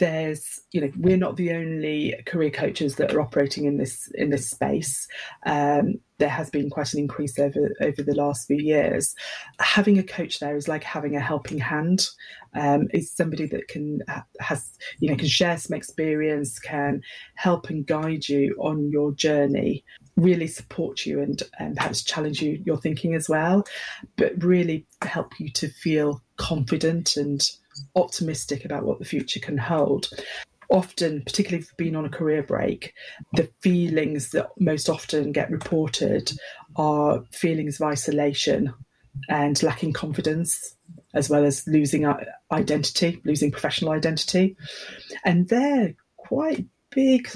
there's 0.00 0.60
you 0.72 0.80
know 0.80 0.90
we're 0.96 1.16
not 1.16 1.36
the 1.36 1.52
only 1.52 2.14
career 2.26 2.50
coaches 2.50 2.96
that 2.96 3.14
are 3.14 3.20
operating 3.20 3.66
in 3.66 3.76
this 3.76 4.10
in 4.14 4.30
this 4.30 4.50
space 4.50 5.06
um, 5.44 5.94
there 6.18 6.28
has 6.28 6.48
been 6.48 6.70
quite 6.70 6.92
an 6.94 6.98
increase 6.98 7.38
over 7.38 7.70
over 7.82 8.02
the 8.02 8.14
last 8.14 8.46
few 8.46 8.56
years 8.56 9.14
having 9.60 9.98
a 9.98 10.02
coach 10.02 10.40
there 10.40 10.56
is 10.56 10.68
like 10.68 10.82
having 10.82 11.16
a 11.16 11.20
helping 11.20 11.58
hand 11.58 12.08
um, 12.54 12.88
is 12.94 13.14
somebody 13.14 13.46
that 13.46 13.68
can 13.68 14.00
has 14.40 14.72
you 15.00 15.10
know 15.10 15.16
can 15.16 15.28
share 15.28 15.58
some 15.58 15.76
experience 15.76 16.58
can 16.58 17.02
help 17.34 17.68
and 17.68 17.86
guide 17.86 18.26
you 18.26 18.56
on 18.58 18.90
your 18.90 19.12
journey 19.12 19.84
really 20.22 20.46
support 20.46 21.06
you 21.06 21.20
and, 21.20 21.42
um, 21.42 21.48
and 21.58 21.76
perhaps 21.76 22.02
challenge 22.02 22.42
you 22.42 22.62
your 22.64 22.76
thinking 22.76 23.14
as 23.14 23.28
well 23.28 23.64
but 24.16 24.32
really 24.42 24.86
help 25.02 25.38
you 25.38 25.50
to 25.50 25.68
feel 25.68 26.22
confident 26.36 27.16
and 27.16 27.50
optimistic 27.96 28.64
about 28.64 28.84
what 28.84 28.98
the 28.98 29.04
future 29.04 29.40
can 29.40 29.58
hold. 29.58 30.08
Often, 30.70 31.22
particularly 31.24 31.64
if 31.64 31.76
being 31.76 31.96
on 31.96 32.04
a 32.04 32.10
career 32.10 32.42
break, 32.42 32.94
the 33.32 33.50
feelings 33.60 34.30
that 34.30 34.50
most 34.58 34.88
often 34.88 35.32
get 35.32 35.50
reported 35.50 36.32
are 36.76 37.24
feelings 37.32 37.80
of 37.80 37.88
isolation 37.88 38.72
and 39.28 39.60
lacking 39.62 39.92
confidence, 39.92 40.76
as 41.12 41.28
well 41.28 41.44
as 41.44 41.66
losing 41.66 42.06
identity, 42.52 43.20
losing 43.24 43.50
professional 43.50 43.90
identity. 43.90 44.56
And 45.24 45.48
they're 45.48 45.94
quite 46.16 46.66
big 46.90 47.28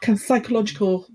kind 0.00 0.16
of 0.16 0.24
psychological 0.24 1.08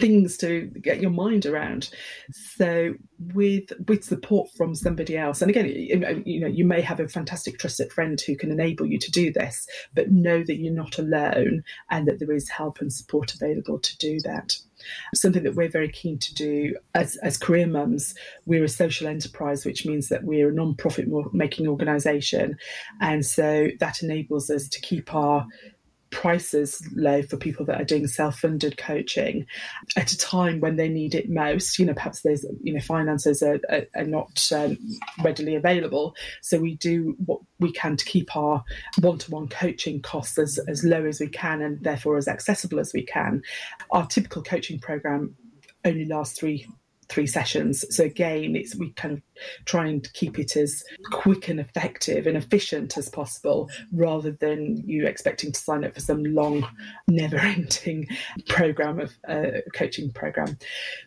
things 0.00 0.36
to 0.38 0.62
get 0.80 1.00
your 1.00 1.10
mind 1.10 1.46
around. 1.46 1.90
So 2.32 2.94
with 3.34 3.72
with 3.86 4.04
support 4.04 4.50
from 4.56 4.74
somebody 4.74 5.16
else, 5.16 5.40
and 5.40 5.50
again, 5.50 5.66
you 6.26 6.40
know, 6.40 6.46
you 6.46 6.64
may 6.64 6.80
have 6.80 7.00
a 7.00 7.08
fantastic 7.08 7.58
trusted 7.58 7.92
friend 7.92 8.20
who 8.20 8.36
can 8.36 8.50
enable 8.50 8.86
you 8.86 8.98
to 8.98 9.10
do 9.10 9.32
this, 9.32 9.66
but 9.94 10.10
know 10.10 10.42
that 10.42 10.56
you're 10.56 10.72
not 10.72 10.98
alone 10.98 11.62
and 11.90 12.06
that 12.06 12.18
there 12.18 12.32
is 12.32 12.48
help 12.48 12.80
and 12.80 12.92
support 12.92 13.34
available 13.34 13.78
to 13.78 13.96
do 13.98 14.20
that. 14.24 14.56
Something 15.14 15.44
that 15.44 15.54
we're 15.54 15.70
very 15.70 15.88
keen 15.88 16.18
to 16.18 16.34
do 16.34 16.76
as, 16.94 17.16
as 17.16 17.38
career 17.38 17.66
mums, 17.66 18.14
we're 18.44 18.64
a 18.64 18.68
social 18.68 19.08
enterprise, 19.08 19.64
which 19.64 19.86
means 19.86 20.08
that 20.08 20.24
we're 20.24 20.50
a 20.50 20.52
non-profit 20.52 21.06
making 21.32 21.66
organisation, 21.66 22.58
and 23.00 23.24
so 23.24 23.68
that 23.80 24.02
enables 24.02 24.50
us 24.50 24.68
to 24.68 24.80
keep 24.80 25.14
our 25.14 25.46
prices 26.16 26.82
low 26.96 27.22
for 27.22 27.36
people 27.36 27.66
that 27.66 27.78
are 27.78 27.84
doing 27.84 28.06
self-funded 28.06 28.78
coaching 28.78 29.44
at 29.96 30.12
a 30.12 30.16
time 30.16 30.60
when 30.60 30.76
they 30.76 30.88
need 30.88 31.14
it 31.14 31.28
most. 31.28 31.78
You 31.78 31.84
know 31.84 31.92
perhaps 31.92 32.22
there's 32.22 32.46
you 32.62 32.72
know 32.72 32.80
finances 32.80 33.42
are, 33.42 33.60
are, 33.68 33.82
are 33.94 34.04
not 34.04 34.50
um, 34.50 34.78
readily 35.22 35.54
available. 35.54 36.16
So 36.40 36.58
we 36.58 36.76
do 36.76 37.14
what 37.26 37.40
we 37.60 37.70
can 37.70 37.98
to 37.98 38.04
keep 38.06 38.34
our 38.34 38.64
one-to-one 39.00 39.48
coaching 39.48 40.00
costs 40.00 40.38
as, 40.38 40.58
as 40.68 40.82
low 40.84 41.04
as 41.04 41.20
we 41.20 41.28
can 41.28 41.60
and 41.60 41.84
therefore 41.84 42.16
as 42.16 42.28
accessible 42.28 42.80
as 42.80 42.94
we 42.94 43.04
can. 43.04 43.42
Our 43.90 44.06
typical 44.06 44.42
coaching 44.42 44.78
program 44.78 45.36
only 45.84 46.06
lasts 46.06 46.38
three 46.38 46.66
three 47.08 47.26
sessions. 47.26 47.84
So 47.94 48.04
again, 48.04 48.56
it's 48.56 48.74
we 48.74 48.90
kind 48.92 49.14
of 49.14 49.22
try 49.64 49.86
and 49.86 50.10
keep 50.12 50.38
it 50.38 50.56
as 50.56 50.82
quick 51.12 51.48
and 51.48 51.60
effective 51.60 52.26
and 52.26 52.36
efficient 52.36 52.96
as 52.96 53.08
possible, 53.08 53.70
rather 53.92 54.32
than 54.32 54.82
you 54.86 55.06
expecting 55.06 55.52
to 55.52 55.60
sign 55.60 55.84
up 55.84 55.94
for 55.94 56.00
some 56.00 56.24
long, 56.24 56.66
never-ending 57.08 58.08
program 58.48 59.00
of 59.00 59.18
uh, 59.28 59.60
coaching 59.74 60.10
program. 60.12 60.58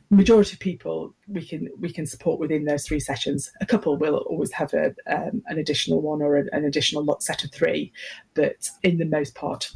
Majority 0.09 0.53
of 0.53 0.59
people 0.59 1.13
we 1.27 1.45
can 1.45 1.69
we 1.79 1.91
can 1.91 2.05
support 2.05 2.39
within 2.39 2.65
those 2.65 2.85
three 2.85 2.99
sessions. 2.99 3.51
A 3.62 3.65
couple 3.65 3.97
will 3.97 4.17
always 4.29 4.51
have 4.53 4.73
a, 4.73 4.95
um, 5.07 5.41
an 5.47 5.59
additional 5.59 6.01
one 6.01 6.21
or 6.21 6.35
an, 6.35 6.65
additional 6.65 7.17
set 7.19 7.43
of 7.43 7.51
three, 7.51 7.91
but 8.33 8.69
in 8.83 8.97
the 8.97 9.05
most 9.05 9.35
part, 9.35 9.71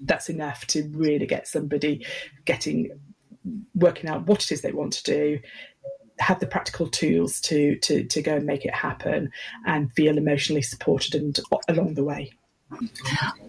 that's 0.00 0.28
enough 0.28 0.66
to 0.68 0.88
really 0.94 1.26
get 1.26 1.46
somebody 1.46 2.04
getting 2.44 2.90
working 3.74 4.08
out 4.08 4.26
what 4.26 4.42
it 4.42 4.52
is 4.52 4.62
they 4.62 4.72
want 4.72 4.92
to 4.92 5.02
do 5.02 5.38
have 6.20 6.38
the 6.40 6.46
practical 6.46 6.88
tools 6.88 7.40
to 7.40 7.76
to 7.80 8.04
to 8.04 8.22
go 8.22 8.36
and 8.36 8.46
make 8.46 8.64
it 8.64 8.74
happen 8.74 9.30
and 9.66 9.92
feel 9.92 10.16
emotionally 10.16 10.62
supported 10.62 11.14
and 11.20 11.40
along 11.68 11.94
the 11.94 12.04
way. 12.04 12.30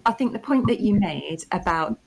I 0.06 0.12
think 0.12 0.34
the 0.34 0.40
point 0.40 0.68
that 0.68 0.80
you 0.80 0.96
made 0.96 1.46
about 1.52 2.00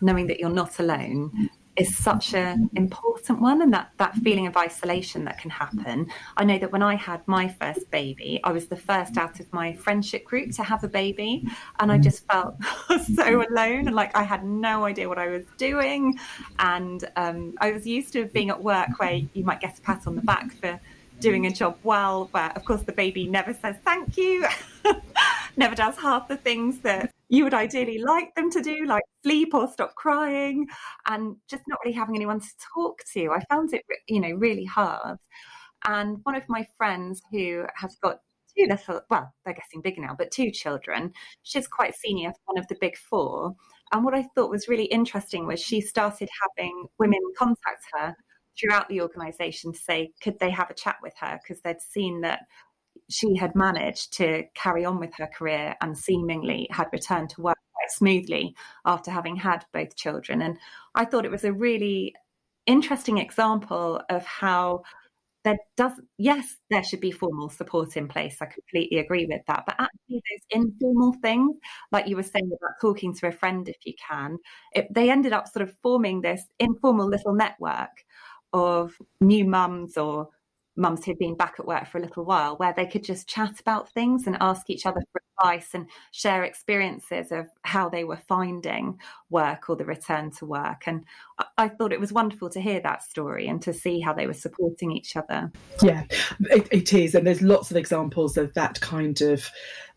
knowing 0.00 0.26
that 0.28 0.38
you're 0.38 0.50
not 0.50 0.78
alone 0.78 1.50
is 1.76 1.96
such 1.96 2.34
an 2.34 2.70
important 2.74 3.40
one 3.40 3.62
and 3.62 3.72
that 3.72 3.90
that 3.96 4.14
feeling 4.16 4.46
of 4.46 4.56
isolation 4.56 5.24
that 5.24 5.38
can 5.38 5.50
happen. 5.50 6.08
I 6.36 6.44
know 6.44 6.58
that 6.58 6.70
when 6.70 6.82
i 6.82 6.94
had 6.94 7.26
my 7.26 7.48
first 7.48 7.90
baby 7.90 8.40
i 8.44 8.52
was 8.52 8.66
the 8.66 8.76
first 8.76 9.16
out 9.16 9.40
of 9.40 9.52
my 9.52 9.72
friendship 9.72 10.24
group 10.24 10.52
to 10.52 10.62
have 10.62 10.84
a 10.84 10.88
baby 10.88 11.46
and 11.80 11.90
i 11.90 11.98
just 11.98 12.26
felt 12.26 12.54
so 13.14 13.44
alone 13.48 13.86
and 13.86 13.94
like 13.94 14.14
i 14.16 14.22
had 14.22 14.44
no 14.44 14.84
idea 14.84 15.08
what 15.08 15.18
i 15.18 15.28
was 15.28 15.44
doing. 15.56 16.18
And 16.58 17.04
um, 17.16 17.54
i 17.60 17.72
was 17.72 17.86
used 17.86 18.12
to 18.14 18.26
being 18.26 18.50
at 18.50 18.62
work 18.62 18.98
where 18.98 19.20
you 19.32 19.44
might 19.44 19.60
get 19.60 19.78
a 19.78 19.82
pat 19.82 20.06
on 20.06 20.14
the 20.16 20.22
back 20.22 20.52
for 20.52 20.78
doing 21.20 21.46
a 21.46 21.50
job 21.50 21.78
well 21.82 22.28
where 22.32 22.50
of 22.56 22.64
course 22.64 22.82
the 22.82 22.92
baby 22.92 23.26
never 23.26 23.54
says 23.54 23.76
thank 23.84 24.16
you 24.16 24.46
never 25.56 25.74
does 25.74 25.96
half 25.96 26.28
the 26.28 26.36
things 26.36 26.78
that 26.80 27.13
you 27.28 27.44
would 27.44 27.54
ideally 27.54 27.98
like 27.98 28.34
them 28.34 28.50
to 28.50 28.60
do, 28.60 28.84
like 28.86 29.02
sleep 29.22 29.54
or 29.54 29.68
stop 29.68 29.94
crying, 29.94 30.66
and 31.06 31.36
just 31.48 31.62
not 31.66 31.78
really 31.84 31.96
having 31.96 32.16
anyone 32.16 32.40
to 32.40 32.50
talk 32.74 33.00
to. 33.14 33.30
I 33.30 33.40
found 33.50 33.72
it, 33.72 33.82
you 34.08 34.20
know, 34.20 34.32
really 34.32 34.64
hard. 34.64 35.18
And 35.86 36.18
one 36.22 36.34
of 36.36 36.44
my 36.48 36.66
friends 36.76 37.22
who 37.30 37.64
has 37.76 37.96
got 38.02 38.18
two 38.56 38.66
little, 38.68 39.00
well, 39.10 39.32
they're 39.44 39.54
getting 39.54 39.82
bigger 39.82 40.00
now, 40.00 40.14
but 40.16 40.30
two 40.30 40.50
children, 40.50 41.12
she's 41.42 41.66
quite 41.66 41.94
senior 41.94 42.32
one 42.44 42.58
of 42.58 42.68
the 42.68 42.76
big 42.80 42.96
four. 42.96 43.54
And 43.92 44.04
what 44.04 44.14
I 44.14 44.26
thought 44.34 44.50
was 44.50 44.68
really 44.68 44.84
interesting 44.84 45.46
was 45.46 45.60
she 45.60 45.80
started 45.80 46.28
having 46.42 46.86
women 46.98 47.20
contact 47.36 47.84
her 47.92 48.14
throughout 48.58 48.88
the 48.88 49.00
organization 49.00 49.72
to 49.72 49.78
say, 49.78 50.12
could 50.22 50.38
they 50.38 50.50
have 50.50 50.70
a 50.70 50.74
chat 50.74 50.96
with 51.02 51.12
her? 51.20 51.38
Because 51.42 51.60
they'd 51.62 51.80
seen 51.80 52.20
that 52.22 52.40
she 53.10 53.36
had 53.36 53.54
managed 53.54 54.12
to 54.14 54.44
carry 54.54 54.84
on 54.84 54.98
with 54.98 55.14
her 55.16 55.26
career 55.26 55.76
and 55.80 55.96
seemingly 55.96 56.68
had 56.70 56.88
returned 56.92 57.30
to 57.30 57.42
work 57.42 57.58
quite 57.74 57.90
smoothly 57.90 58.54
after 58.84 59.10
having 59.10 59.36
had 59.36 59.64
both 59.72 59.96
children. 59.96 60.42
And 60.42 60.58
I 60.94 61.04
thought 61.04 61.24
it 61.24 61.30
was 61.30 61.44
a 61.44 61.52
really 61.52 62.14
interesting 62.66 63.18
example 63.18 64.00
of 64.08 64.24
how 64.24 64.82
there 65.44 65.58
does 65.76 65.92
yes 66.16 66.56
there 66.70 66.82
should 66.82 67.00
be 67.00 67.10
formal 67.10 67.50
support 67.50 67.96
in 67.96 68.08
place 68.08 68.38
i 68.40 68.46
completely 68.46 68.98
agree 68.98 69.26
with 69.26 69.42
that 69.46 69.62
but 69.66 69.76
actually 69.78 70.22
those 70.30 70.62
informal 70.62 71.14
things 71.22 71.54
like 71.92 72.08
you 72.08 72.16
were 72.16 72.22
saying 72.22 72.46
about 72.46 72.80
talking 72.80 73.14
to 73.14 73.28
a 73.28 73.32
friend 73.32 73.68
if 73.68 73.76
you 73.84 73.92
can 74.08 74.38
it, 74.72 74.86
they 74.92 75.10
ended 75.10 75.32
up 75.34 75.46
sort 75.46 75.68
of 75.68 75.76
forming 75.82 76.22
this 76.22 76.44
informal 76.58 77.06
little 77.06 77.34
network 77.34 77.90
of 78.54 78.94
new 79.20 79.44
mums 79.44 79.98
or 79.98 80.28
mums 80.76 81.04
who'd 81.04 81.18
been 81.18 81.36
back 81.36 81.54
at 81.58 81.66
work 81.66 81.86
for 81.86 81.98
a 81.98 82.00
little 82.00 82.24
while 82.24 82.56
where 82.56 82.74
they 82.76 82.86
could 82.86 83.04
just 83.04 83.28
chat 83.28 83.60
about 83.60 83.92
things 83.92 84.26
and 84.26 84.36
ask 84.40 84.68
each 84.68 84.86
other 84.86 85.00
for 85.12 85.22
advice 85.38 85.70
and 85.74 85.88
share 86.12 86.44
experiences 86.44 87.32
of 87.32 87.46
how 87.62 87.88
they 87.88 88.04
were 88.04 88.20
finding 88.28 88.98
work 89.30 89.68
or 89.68 89.76
the 89.76 89.84
return 89.84 90.30
to 90.30 90.46
work. 90.46 90.82
And 90.86 91.04
i 91.58 91.68
thought 91.68 91.92
it 91.92 92.00
was 92.00 92.12
wonderful 92.12 92.48
to 92.50 92.60
hear 92.60 92.80
that 92.80 93.02
story 93.02 93.48
and 93.48 93.60
to 93.62 93.72
see 93.72 94.00
how 94.00 94.12
they 94.12 94.26
were 94.26 94.32
supporting 94.32 94.92
each 94.92 95.16
other. 95.16 95.50
Yeah 95.82 96.04
it, 96.40 96.68
it 96.70 96.92
is. 96.92 97.14
And 97.14 97.26
there's 97.26 97.42
lots 97.42 97.70
of 97.70 97.76
examples 97.76 98.36
of 98.36 98.52
that 98.54 98.80
kind 98.80 99.20
of 99.20 99.50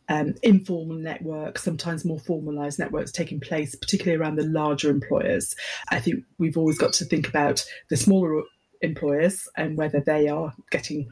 um, 0.10 0.36
informal 0.42 0.96
networks, 0.96 1.64
sometimes 1.64 2.06
more 2.06 2.20
formalized 2.20 2.80
networks 2.80 3.12
taking 3.12 3.40
place, 3.40 3.76
particularly 3.76 4.18
around 4.18 4.38
the 4.38 4.46
larger 4.46 4.90
employers. 4.90 5.56
I 5.90 6.00
think 6.00 6.24
we've 6.38 6.58
always 6.58 6.78
got 6.78 6.94
to 6.94 7.06
think 7.06 7.28
about 7.28 7.66
the 7.90 7.98
smaller 7.98 8.44
employers 8.82 9.48
and 9.56 9.78
whether 9.78 10.00
they 10.00 10.28
are 10.28 10.54
getting 10.72 11.10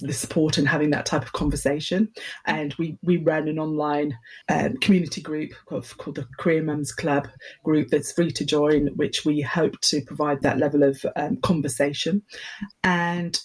the 0.00 0.12
support 0.12 0.58
and 0.58 0.68
having 0.68 0.90
that 0.90 1.06
type 1.06 1.22
of 1.22 1.32
conversation. 1.32 2.08
And 2.46 2.74
we 2.78 2.98
we 3.02 3.16
ran 3.16 3.48
an 3.48 3.58
online 3.58 4.16
um, 4.48 4.76
community 4.78 5.20
group 5.20 5.52
called, 5.66 5.92
called, 5.98 6.16
the 6.16 6.26
Career 6.38 6.62
Mums 6.62 6.92
Club 6.92 7.28
group 7.64 7.88
that's 7.88 8.12
free 8.12 8.30
to 8.32 8.44
join, 8.44 8.88
which 8.96 9.24
we 9.24 9.40
hope 9.40 9.80
to 9.82 10.02
provide 10.02 10.42
that 10.42 10.58
level 10.58 10.82
of 10.82 11.04
um, 11.16 11.38
conversation. 11.38 12.22
And 12.84 13.40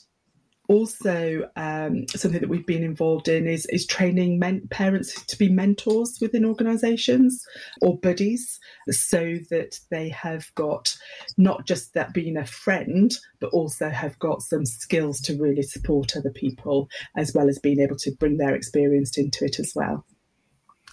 also 0.73 1.47
um, 1.55 2.07
something 2.09 2.41
that 2.41 2.49
we've 2.49 2.65
been 2.65 2.83
involved 2.83 3.27
in 3.27 3.45
is, 3.45 3.67
is 3.67 3.85
training 3.85 4.39
men, 4.39 4.67
parents 4.71 5.23
to 5.25 5.37
be 5.37 5.47
mentors 5.47 6.17
within 6.19 6.43
organisations 6.43 7.45
or 7.81 7.97
buddies 7.99 8.59
so 8.89 9.35
that 9.51 9.79
they 9.91 10.09
have 10.09 10.53
got 10.55 10.95
not 11.37 11.67
just 11.67 11.93
that 11.93 12.13
being 12.13 12.37
a 12.37 12.45
friend 12.45 13.11
but 13.39 13.51
also 13.51 13.89
have 13.89 14.17
got 14.17 14.41
some 14.41 14.65
skills 14.65 15.21
to 15.21 15.37
really 15.37 15.61
support 15.61 16.17
other 16.17 16.31
people 16.31 16.89
as 17.15 17.33
well 17.33 17.47
as 17.47 17.59
being 17.59 17.79
able 17.79 17.97
to 17.97 18.11
bring 18.19 18.37
their 18.37 18.55
experience 18.55 19.17
into 19.17 19.45
it 19.45 19.59
as 19.59 19.73
well. 19.75 20.05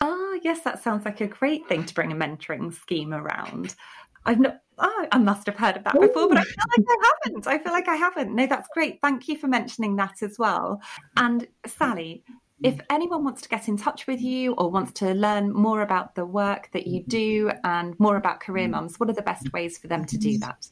Ah, 0.02 0.34
yes, 0.42 0.60
that 0.60 0.82
sounds 0.82 1.06
like 1.06 1.22
a 1.22 1.26
great 1.26 1.66
thing 1.68 1.84
to 1.84 1.94
bring 1.94 2.12
a 2.12 2.14
mentoring 2.14 2.72
scheme 2.72 3.14
around. 3.14 3.74
I've 4.26 4.40
not 4.40 4.60
oh, 4.80 5.06
I 5.12 5.18
must 5.18 5.46
have 5.46 5.56
heard 5.56 5.76
of 5.76 5.84
that 5.84 5.94
before, 6.00 6.28
but 6.28 6.38
I 6.38 6.44
feel 6.44 6.64
like 6.76 6.86
I 6.88 7.12
haven't. 7.24 7.46
I 7.46 7.58
feel 7.58 7.72
like 7.72 7.88
I 7.88 7.96
haven't. 7.96 8.34
No, 8.34 8.46
that's 8.46 8.68
great. 8.74 9.00
Thank 9.02 9.28
you 9.28 9.36
for 9.36 9.46
mentioning 9.46 9.96
that 9.96 10.22
as 10.22 10.38
well. 10.38 10.80
And 11.16 11.46
Sally, 11.66 12.24
if 12.62 12.78
anyone 12.90 13.24
wants 13.24 13.42
to 13.42 13.48
get 13.48 13.68
in 13.68 13.76
touch 13.76 14.06
with 14.06 14.20
you 14.20 14.52
or 14.54 14.70
wants 14.70 14.92
to 15.00 15.14
learn 15.14 15.52
more 15.52 15.82
about 15.82 16.14
the 16.14 16.24
work 16.24 16.70
that 16.72 16.86
you 16.86 17.02
do 17.04 17.50
and 17.64 17.98
more 17.98 18.16
about 18.16 18.40
career 18.40 18.68
mums, 18.68 19.00
what 19.00 19.08
are 19.08 19.14
the 19.14 19.22
best 19.22 19.52
ways 19.52 19.78
for 19.78 19.88
them 19.88 20.04
to 20.06 20.18
do 20.18 20.38
that? 20.38 20.68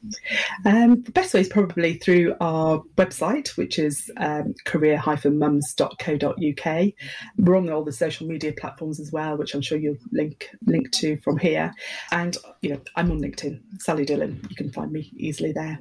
Um, 0.65 1.03
the 1.03 1.13
best 1.13 1.35
way 1.35 1.41
is 1.41 1.49
probably 1.49 1.95
through 1.95 2.35
our 2.41 2.83
website, 2.97 3.57
which 3.57 3.79
is 3.79 4.11
um, 4.19 4.55
career-mums.co.uk. 4.65 6.93
We're 7.39 7.57
on 7.57 7.71
all 7.71 7.85
the 7.85 7.93
social 7.93 8.27
media 8.27 8.53
platforms 8.53 9.01
as 9.01 9.13
well, 9.13 9.37
which 9.37 9.55
I'm 9.55 9.63
sure 9.63 9.79
you'll 9.79 9.97
link 10.13 10.51
link 10.67 10.91
to 10.93 11.17
from 11.19 11.39
here. 11.39 11.73
And 12.13 12.37
you 12.61 12.71
know, 12.71 12.81
I'm 12.97 13.11
on 13.11 13.21
LinkedIn, 13.21 13.81
Sally 13.81 14.05
Dillon. 14.05 14.47
You 14.51 14.57
can 14.57 14.73
find 14.73 14.93
me 14.93 15.11
easily 15.17 15.53
there 15.53 15.79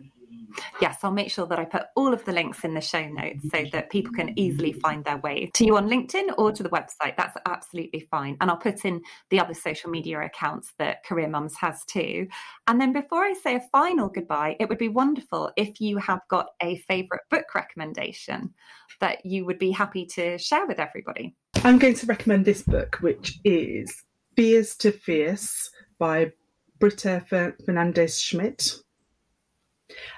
yes, 0.82 0.99
I'll 1.03 1.12
make 1.12 1.32
sure 1.32 1.45
that 1.47 1.60
I 1.60 1.66
put 1.66 1.84
all 1.95 2.14
of 2.14 2.24
the 2.26 2.32
links 2.32 2.64
in 2.64 2.74
the 2.74 2.82
show 2.82 3.08
notes 3.08 3.45
so 3.51 3.66
that 3.72 3.89
people 3.89 4.14
can 4.14 4.38
easily 4.38 4.74
find 4.74 5.03
their 5.03 5.18
way 5.18 5.51
to 5.53 5.66
you 5.66 5.78
on 5.78 5.89
LinkedIn 5.89 6.34
or 6.38 6.51
to 6.51 6.64
the 6.64 6.70
website. 6.70 7.16
That's 7.18 7.38
absolutely 7.45 8.08
fine. 8.12 8.38
And 8.41 8.49
I'll 8.49 8.58
put 8.58 8.86
in 8.86 9.01
the 9.30 9.39
other 9.39 9.53
social 9.53 9.89
media 9.89 10.22
accounts 10.22 10.74
that 10.80 11.03
Career 11.05 11.28
Mums 11.28 11.55
has 11.58 11.84
too. 11.86 12.28
And 12.68 12.80
then 12.80 12.93
before 12.93 13.24
I 13.24 13.34
say 13.34 13.55
a 13.55 13.68
final 13.72 14.10
goodbye, 14.10 14.55
it 14.60 14.70
would 14.70 14.78
be 14.78 14.89
wonderful 14.89 15.51
if 15.58 15.80
you 15.82 15.97
have 15.97 16.22
got 16.30 16.47
a 16.62 16.78
favourite 16.88 17.24
book 17.30 17.53
recommendation 17.55 18.53
that 18.99 19.26
you 19.26 19.45
would 19.45 19.60
be 19.60 19.72
happy 19.72 20.05
to 20.05 20.38
share 20.38 20.66
with 20.66 20.80
everybody. 20.80 21.36
I'm 21.64 21.80
going 21.80 21.95
to 21.95 22.05
recommend 22.05 22.45
this 22.45 22.64
book, 22.64 22.97
which 23.01 23.39
is 23.43 24.03
Fears 24.36 24.76
to 24.78 24.91
Fierce 24.91 25.70
by 25.99 26.32
Britta 26.80 27.24
Fernandez 27.28 28.22
Schmidt 28.22 28.78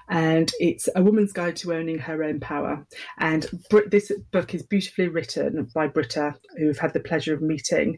and 0.09 0.51
it's 0.59 0.89
a 0.95 1.03
woman's 1.03 1.33
guide 1.33 1.55
to 1.57 1.73
owning 1.73 1.99
her 1.99 2.23
own 2.23 2.39
power. 2.39 2.85
And 3.19 3.49
this 3.89 4.11
book 4.31 4.53
is 4.53 4.63
beautifully 4.63 5.07
written 5.07 5.69
by 5.73 5.87
Britta, 5.87 6.35
who 6.57 6.67
we've 6.67 6.79
had 6.79 6.93
the 6.93 6.99
pleasure 6.99 7.33
of 7.33 7.41
meeting, 7.41 7.97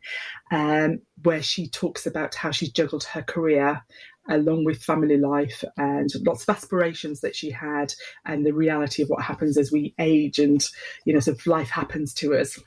um, 0.52 1.00
where 1.24 1.42
she 1.42 1.70
talks 1.70 2.06
about 2.06 2.36
how 2.36 2.52
she's 2.52 2.72
juggled 2.72 3.04
her 3.06 3.22
career 3.22 3.82
along 4.30 4.64
with 4.66 4.84
family 4.84 5.18
life 5.18 5.64
and 5.78 6.10
lots 6.26 6.44
of 6.44 6.56
aspirations 6.56 7.22
that 7.22 7.36
she 7.36 7.50
had 7.50 7.92
and 8.26 8.46
the 8.46 8.54
reality 8.54 9.02
of 9.02 9.10
what 9.10 9.24
happens 9.24 9.58
as 9.58 9.72
we 9.72 9.96
age 10.00 10.38
and 10.38 10.68
you 11.06 11.14
know 11.14 11.20
sort 11.20 11.40
of 11.40 11.48
life 11.48 11.70
happens 11.70 12.14
to 12.14 12.36
us 12.36 12.60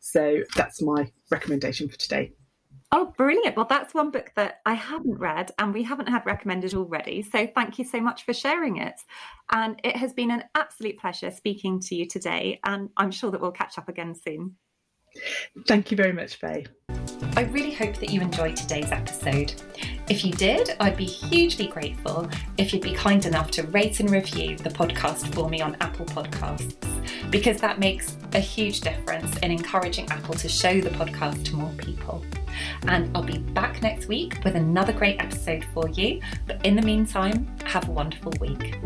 so 0.00 0.38
that's 0.56 0.80
my 0.80 1.10
recommendation 1.30 1.88
for 1.88 1.98
today 1.98 2.32
Oh, 2.94 3.06
brilliant. 3.16 3.56
Well, 3.56 3.66
that's 3.68 3.94
one 3.94 4.10
book 4.10 4.32
that 4.36 4.60
I 4.66 4.74
haven't 4.74 5.18
read 5.18 5.50
and 5.58 5.72
we 5.72 5.82
haven't 5.82 6.10
had 6.10 6.26
recommended 6.26 6.74
already. 6.74 7.22
So 7.22 7.46
thank 7.54 7.78
you 7.78 7.86
so 7.86 8.02
much 8.02 8.24
for 8.24 8.34
sharing 8.34 8.76
it. 8.76 9.00
And 9.50 9.80
it 9.82 9.96
has 9.96 10.12
been 10.12 10.30
an 10.30 10.44
absolute 10.54 10.98
pleasure 10.98 11.30
speaking 11.30 11.80
to 11.80 11.94
you 11.94 12.06
today. 12.06 12.60
And 12.64 12.90
I'm 12.98 13.10
sure 13.10 13.30
that 13.30 13.40
we'll 13.40 13.50
catch 13.50 13.78
up 13.78 13.88
again 13.88 14.14
soon. 14.14 14.56
Thank 15.66 15.90
you 15.90 15.96
very 15.96 16.12
much, 16.12 16.36
Faye. 16.36 16.66
I 17.34 17.44
really 17.44 17.72
hope 17.72 17.96
that 17.96 18.10
you 18.10 18.20
enjoyed 18.20 18.56
today's 18.56 18.92
episode. 18.92 19.54
If 20.10 20.22
you 20.22 20.32
did, 20.32 20.76
I'd 20.80 20.96
be 20.96 21.06
hugely 21.06 21.68
grateful 21.68 22.28
if 22.58 22.72
you'd 22.74 22.82
be 22.82 22.92
kind 22.92 23.24
enough 23.24 23.50
to 23.52 23.62
rate 23.68 24.00
and 24.00 24.10
review 24.10 24.56
the 24.56 24.70
podcast 24.70 25.32
for 25.34 25.48
me 25.48 25.62
on 25.62 25.76
Apple 25.80 26.06
Podcasts, 26.06 26.76
because 27.30 27.58
that 27.60 27.78
makes 27.78 28.18
a 28.34 28.40
huge 28.40 28.80
difference 28.80 29.34
in 29.38 29.50
encouraging 29.50 30.10
Apple 30.10 30.34
to 30.34 30.48
show 30.48 30.80
the 30.80 30.90
podcast 30.90 31.44
to 31.46 31.56
more 31.56 31.72
people. 31.78 32.22
And 32.86 33.14
I'll 33.16 33.22
be 33.22 33.38
back 33.38 33.82
next 33.82 34.06
week 34.06 34.38
with 34.44 34.56
another 34.56 34.92
great 34.92 35.20
episode 35.20 35.64
for 35.72 35.88
you. 35.88 36.20
But 36.46 36.64
in 36.64 36.76
the 36.76 36.82
meantime, 36.82 37.46
have 37.64 37.88
a 37.88 37.92
wonderful 37.92 38.32
week. 38.40 38.78